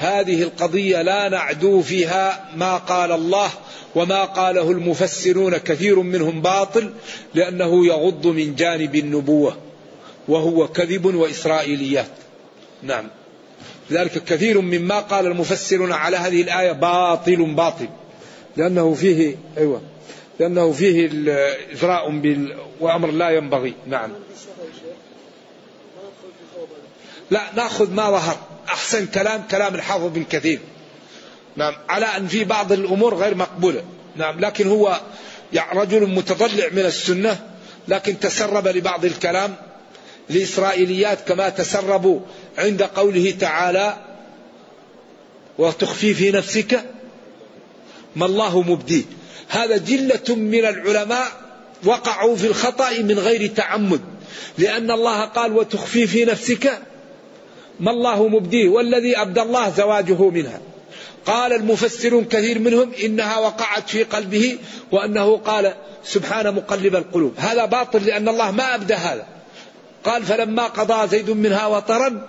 هذه 0.03 0.43
القضية 0.43 1.01
لا 1.01 1.29
نعدو 1.29 1.81
فيها 1.81 2.49
ما 2.55 2.77
قال 2.77 3.11
الله 3.11 3.49
وما 3.95 4.23
قاله 4.23 4.71
المفسرون 4.71 5.57
كثير 5.57 5.99
منهم 5.99 6.41
باطل 6.41 6.93
لأنه 7.33 7.85
يغض 7.85 8.27
من 8.27 8.55
جانب 8.55 8.95
النبوة 8.95 9.57
وهو 10.27 10.67
كذب 10.67 11.15
وإسرائيليات. 11.15 12.07
نعم. 12.83 13.07
لذلك 13.89 14.23
كثير 14.23 14.61
مما 14.61 14.99
قال 14.99 15.25
المفسرون 15.27 15.91
على 15.91 16.17
هذه 16.17 16.41
الآية 16.41 16.71
باطل 16.71 17.45
باطل. 17.55 17.89
لأنه 18.57 18.93
فيه 18.93 19.35
أيوة 19.57 19.81
لأنه 20.39 20.71
فيه 20.71 21.09
إثراء 21.73 22.19
بال 22.19 22.57
وأمر 22.79 23.11
لا 23.11 23.29
ينبغي. 23.29 23.73
نعم. 23.87 24.11
لا 27.31 27.41
نأخذ 27.55 27.91
ما 27.91 28.11
ظهر. 28.11 28.52
أحسن 28.69 29.05
كلام 29.05 29.43
كلام 29.51 29.75
الحافظ 29.75 30.05
بن 30.05 30.23
كثير. 30.23 30.59
نعم. 31.55 31.73
على 31.89 32.05
أن 32.05 32.27
في 32.27 32.43
بعض 32.43 32.71
الأمور 32.71 33.15
غير 33.15 33.35
مقبولة. 33.35 33.83
نعم. 34.15 34.39
لكن 34.39 34.67
هو 34.67 35.01
يعني 35.53 35.79
رجل 35.79 36.07
متطلع 36.07 36.67
من 36.71 36.85
السنة 36.85 37.39
لكن 37.87 38.19
تسرب 38.19 38.67
لبعض 38.67 39.05
الكلام 39.05 39.55
لإسرائيليات 40.29 41.27
كما 41.27 41.49
تسربوا 41.49 42.19
عند 42.57 42.83
قوله 42.83 43.31
تعالى 43.39 43.97
وتخفي 45.57 46.13
في 46.13 46.31
نفسك 46.31 46.83
ما 48.15 48.25
الله 48.25 48.61
مبديه. 48.61 49.03
هذا 49.49 49.77
جلة 49.77 50.35
من 50.35 50.65
العلماء 50.65 51.27
وقعوا 51.85 52.35
في 52.35 52.47
الخطأ 52.47 52.91
من 52.99 53.19
غير 53.19 53.47
تعمد 53.47 54.01
لأن 54.57 54.91
الله 54.91 55.25
قال 55.25 55.53
وتخفي 55.53 56.07
في 56.07 56.25
نفسك 56.25 56.79
ما 57.79 57.91
الله 57.91 58.27
مبديه 58.27 58.69
والذي 58.69 59.17
أبدى 59.17 59.41
الله 59.41 59.69
زواجه 59.69 60.29
منها. 60.29 60.61
قال 61.25 61.53
المفسرون 61.53 62.25
كثير 62.25 62.59
منهم 62.59 62.91
إنها 63.03 63.37
وقعت 63.39 63.89
في 63.89 64.03
قلبه 64.03 64.57
وأنه 64.91 65.37
قال 65.37 65.73
سبحان 66.05 66.55
مقلب 66.55 66.95
القلوب. 66.95 67.33
هذا 67.37 67.65
باطل 67.65 68.05
لأن 68.05 68.29
الله 68.29 68.51
ما 68.51 68.75
أبدى 68.75 68.93
هذا. 68.93 69.25
قال 70.03 70.23
فلما 70.23 70.67
قضى 70.67 71.07
زيد 71.07 71.29
منها 71.29 71.67
وطرا 71.67 72.27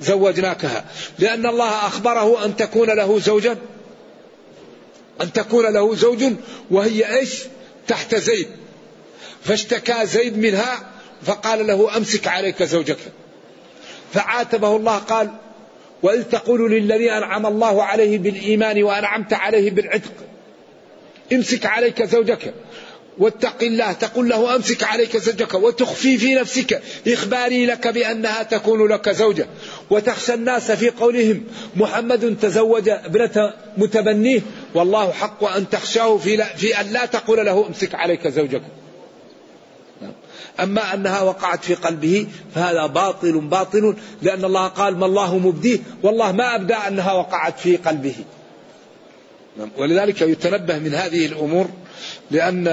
زوجناكها. 0.00 0.84
لأن 1.18 1.46
الله 1.46 1.86
أخبره 1.86 2.44
أن 2.44 2.56
تكون 2.56 2.88
له 2.90 3.18
زوجا 3.18 3.56
أن 5.20 5.32
تكون 5.32 5.66
له 5.72 5.94
زوج 5.94 6.24
وهي 6.70 7.16
إيش؟ 7.18 7.44
تحت 7.86 8.14
زيد. 8.14 8.48
فاشتكى 9.44 10.06
زيد 10.06 10.38
منها 10.38 10.86
فقال 11.22 11.66
له 11.66 11.96
أمسك 11.96 12.28
عليك 12.28 12.62
زوجك. 12.62 12.98
فعاتبه 14.12 14.76
الله 14.76 14.98
قال 14.98 15.30
وإذ 16.02 16.22
تقول 16.22 16.70
للذي 16.70 17.12
أنعم 17.12 17.46
الله 17.46 17.82
عليه 17.82 18.18
بالإيمان 18.18 18.82
وأنعمت 18.82 19.32
عليه 19.32 19.70
بالعتق 19.70 20.12
امسك 21.32 21.66
عليك 21.66 22.02
زوجك 22.02 22.54
واتق 23.18 23.62
الله 23.62 23.92
تقول 23.92 24.28
له 24.28 24.56
أمسك 24.56 24.82
عليك 24.82 25.16
زوجك 25.16 25.54
وتخفي 25.54 26.18
في 26.18 26.34
نفسك 26.34 26.82
إخباري 27.08 27.66
لك 27.66 27.88
بأنها 27.88 28.42
تكون 28.42 28.86
لك 28.86 29.10
زوجة 29.10 29.46
وتخشى 29.90 30.34
الناس 30.34 30.72
في 30.72 30.90
قولهم 30.90 31.44
محمد 31.76 32.36
تزوج 32.42 32.88
ابنة 32.88 33.54
متبنيه 33.76 34.40
والله 34.74 35.12
حق 35.12 35.44
أن 35.44 35.68
تخشاه 35.68 36.16
في, 36.16 36.44
في 36.56 36.80
أن 36.80 36.86
لا 36.86 37.06
تقول 37.06 37.46
له 37.46 37.66
امسك 37.66 37.94
عليك 37.94 38.28
زوجك. 38.28 38.62
أما 40.60 40.94
أنها 40.94 41.20
وقعت 41.22 41.64
في 41.64 41.74
قلبه 41.74 42.26
فهذا 42.54 42.86
باطل 42.86 43.40
باطل 43.40 43.96
لأن 44.22 44.44
الله 44.44 44.68
قال 44.68 44.96
ما 44.96 45.06
الله 45.06 45.38
مبديه 45.38 45.78
والله 46.02 46.32
ما 46.32 46.54
أبدى 46.54 46.74
أنها 46.74 47.12
وقعت 47.12 47.60
في 47.60 47.76
قلبه. 47.76 48.14
ولذلك 49.76 50.22
يتنبه 50.22 50.78
من 50.78 50.94
هذه 50.94 51.26
الأمور 51.26 51.68
لأن 52.30 52.64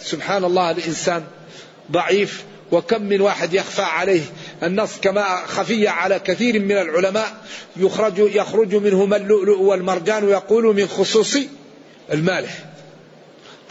سبحان 0.00 0.44
الله 0.44 0.70
الإنسان 0.70 1.24
ضعيف 1.92 2.44
وكم 2.72 3.02
من 3.02 3.20
واحد 3.20 3.54
يخفى 3.54 3.82
عليه 3.82 4.22
النص 4.62 5.00
كما 5.00 5.36
خفي 5.46 5.88
على 5.88 6.18
كثير 6.18 6.58
من 6.58 6.72
العلماء 6.72 7.32
يخرج 7.76 8.18
يخرج 8.18 8.74
منهما 8.74 9.16
اللؤلؤ 9.16 9.60
والمرجان 9.60 10.24
ويقول 10.24 10.76
من 10.76 10.86
خصوص 10.86 11.36
المالح 12.12 12.64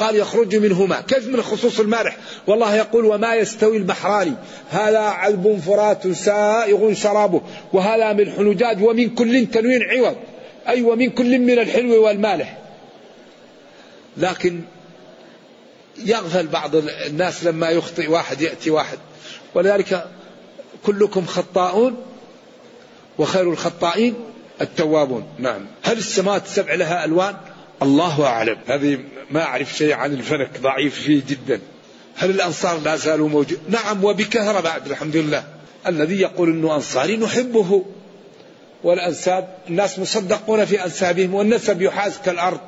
قال 0.02 0.16
يخرج 0.16 0.56
منهما. 0.56 1.02
كيف 1.02 1.28
من 1.28 1.42
خصوص 1.42 1.80
المالح 1.80 2.18
والله 2.48 2.76
يقول 2.76 3.06
وما 3.06 3.36
يستوي 3.36 3.78
البحران. 3.78 4.36
هذا 4.70 5.00
عذب 5.00 5.62
فرات 5.66 6.08
سائغ 6.08 6.94
شرابه. 6.94 7.42
وهذا 7.74 8.14
ملح 8.14 8.40
نجاج 8.40 8.84
ومن 8.84 9.10
كل 9.10 9.48
تنوين 9.54 9.82
عوض. 9.84 10.16
أي 10.68 10.82
ومن 10.82 11.10
كل 11.10 11.40
من 11.40 11.60
الحلو 11.60 12.06
والمالح. 12.06 12.58
لكن 14.18 14.62
يغفل 16.06 16.48
بعض 16.48 16.76
الناس 16.76 17.44
لما 17.44 17.70
يخطئ 17.70 18.10
واحد 18.10 18.42
يأتي 18.42 18.70
واحد. 18.70 18.98
ولذلك 19.56 20.06
كلكم 20.86 21.26
خطاؤون 21.26 21.96
وخير 23.18 23.52
الخطائين 23.52 24.14
التوابون. 24.62 25.28
نعم. 25.40 25.66
هل 25.84 25.98
السماوات 25.98 26.46
السبع 26.46 26.74
لها 26.74 27.06
ألوان؟ 27.06 27.36
الله 27.82 28.26
أعلم. 28.26 28.58
هذه 28.68 29.00
ما 29.32 29.42
أعرف 29.44 29.78
شيء 29.78 29.94
عن 29.94 30.14
الفلك 30.14 30.60
ضعيف 30.62 30.96
فيه 30.96 31.22
جدا. 31.28 31.62
هل 32.16 32.30
الأنصار 32.30 32.80
لا 32.80 32.96
زالوا 32.96 33.30
موجود؟ 33.30 33.60
نعم 33.70 34.04
وبكثرة 34.04 34.60
بعد 34.60 34.88
الحمد 34.88 35.16
لله 35.16 35.44
الذي 35.88 36.22
يقول 36.22 36.50
أنه 36.50 36.76
أنصاري 36.76 37.18
نحبه. 37.18 37.86
والأنساب 38.84 39.58
الناس 39.70 40.00
مصدقون 40.00 40.66
في 40.66 40.84
أنسابهم 40.84 41.34
والنسب 41.34 41.82
يحاز 41.82 42.18
كالأرض. 42.26 42.60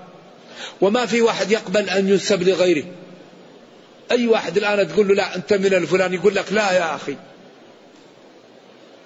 وما 0.81 1.05
في 1.05 1.21
واحد 1.21 1.51
يقبل 1.51 1.89
أن 1.89 2.09
ينسب 2.09 2.43
لغيره. 2.43 2.83
أي 4.11 4.27
واحد 4.27 4.57
الآن 4.57 4.87
تقول 4.87 5.07
له 5.07 5.15
لا 5.15 5.35
أنت 5.35 5.53
من 5.53 5.73
الفلان 5.73 6.13
يقول 6.13 6.35
لك 6.35 6.53
لا 6.53 6.71
يا 6.71 6.95
أخي. 6.95 7.15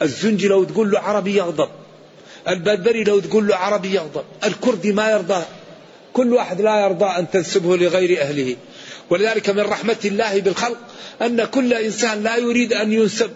الزنجي 0.01 0.47
لو 0.47 0.63
تقول 0.63 0.91
له 0.91 0.99
عربي 0.99 1.37
يغضب. 1.37 1.69
البربري 2.47 3.03
لو 3.03 3.19
تقول 3.19 3.47
له 3.47 3.55
عربي 3.55 3.95
يغضب. 3.95 4.23
الكردي 4.43 4.91
ما 4.91 5.11
يرضى. 5.11 5.43
كل 6.17 6.33
واحد 6.33 6.61
لا 6.61 6.79
يرضى 6.81 7.05
أن 7.05 7.29
تنسبه 7.29 7.77
لغير 7.77 8.21
أهله. 8.21 8.55
ولذلك 9.09 9.49
من 9.49 9.59
رحمة 9.59 10.01
الله 10.05 10.41
بالخلق 10.41 10.77
أن 11.21 11.45
كل 11.45 11.73
إنسان 11.73 12.23
لا 12.23 12.37
يريد 12.37 12.73
أن 12.73 12.93
ينسب. 12.93 13.31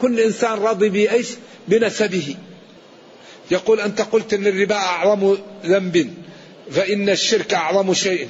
كل 0.00 0.20
إنسان 0.20 0.58
راضي 0.58 0.88
بإيش؟ 0.88 1.28
بنسبه. 1.68 2.36
يقول 3.50 3.80
أنت 3.80 4.00
قلت 4.00 4.34
أن 4.34 4.46
الربا 4.46 4.74
أعظم 4.74 5.36
ذنب 5.64 6.14
فإن 6.70 7.08
الشرك 7.08 7.54
أعظم 7.54 7.94
شيء. 7.94 8.28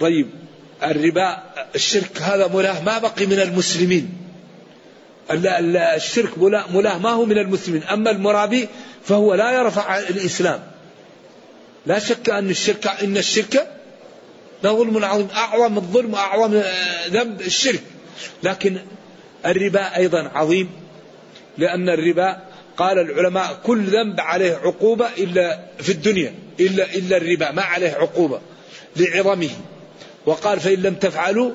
طيب 0.00 0.30
الربا 0.82 1.42
الشرك 1.74 2.22
هذا 2.22 2.48
ملاه 2.54 2.82
ما 2.82 2.98
بقي 2.98 3.26
من 3.26 3.40
المسلمين. 3.40 4.12
الشرك 5.30 6.38
ملاه 6.74 6.98
ما 6.98 7.10
هو 7.10 7.24
من 7.24 7.38
المسلمين. 7.38 7.82
أما 7.82 8.10
المرابي 8.10 8.68
فهو 9.04 9.34
لا 9.34 9.52
يرفع 9.52 9.98
الإسلام. 9.98 10.73
لا 11.86 11.98
شك 11.98 12.30
أن 12.30 12.50
الشرك 12.50 12.86
إن 12.86 13.16
الشرك 13.16 13.68
ظلم 14.62 15.04
عظيم 15.04 15.28
أعظم 15.34 15.76
الظلم 15.76 16.14
وأعظم 16.14 16.62
ذنب 17.08 17.40
الشرك. 17.40 17.82
لكن 18.42 18.78
الربا 19.46 19.96
أيضا 19.96 20.30
عظيم 20.34 20.70
لأن 21.58 21.88
الربا 21.88 22.38
قال 22.76 22.98
العلماء 22.98 23.60
كل 23.64 23.82
ذنب 23.82 24.20
عليه 24.20 24.54
عقوبة 24.54 25.08
إلا 25.18 25.60
في 25.78 25.92
الدنيا 25.92 26.34
إلا 26.60 26.94
إلا 26.94 27.16
الربا 27.16 27.50
ما 27.50 27.62
عليه 27.62 27.90
عقوبة 27.90 28.40
لعظمه. 28.96 29.50
وقال 30.26 30.60
فإن 30.60 30.82
لم 30.82 30.94
تفعلوا 30.94 31.50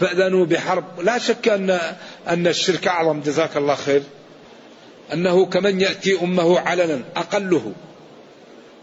فأذنوا 0.00 0.46
بحرب. 0.46 1.00
لا 1.00 1.18
شك 1.18 1.48
أن 1.48 1.80
أن 2.28 2.46
الشرك 2.46 2.88
أعظم. 2.88 3.20
جزاك 3.20 3.56
الله 3.56 3.74
خير. 3.74 4.02
أنه 5.12 5.46
كمن 5.46 5.80
يأتي 5.80 6.20
أمه 6.22 6.60
علنا 6.60 7.00
أقله. 7.16 7.72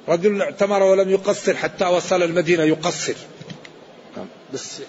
رجل 0.07 0.41
اعتمر 0.41 0.83
ولم 0.83 1.09
يقصر 1.09 1.55
حتى 1.55 1.85
وصل 1.85 2.23
المدينة 2.23 2.63
يقصر. 2.63 3.15
بس 4.53 4.81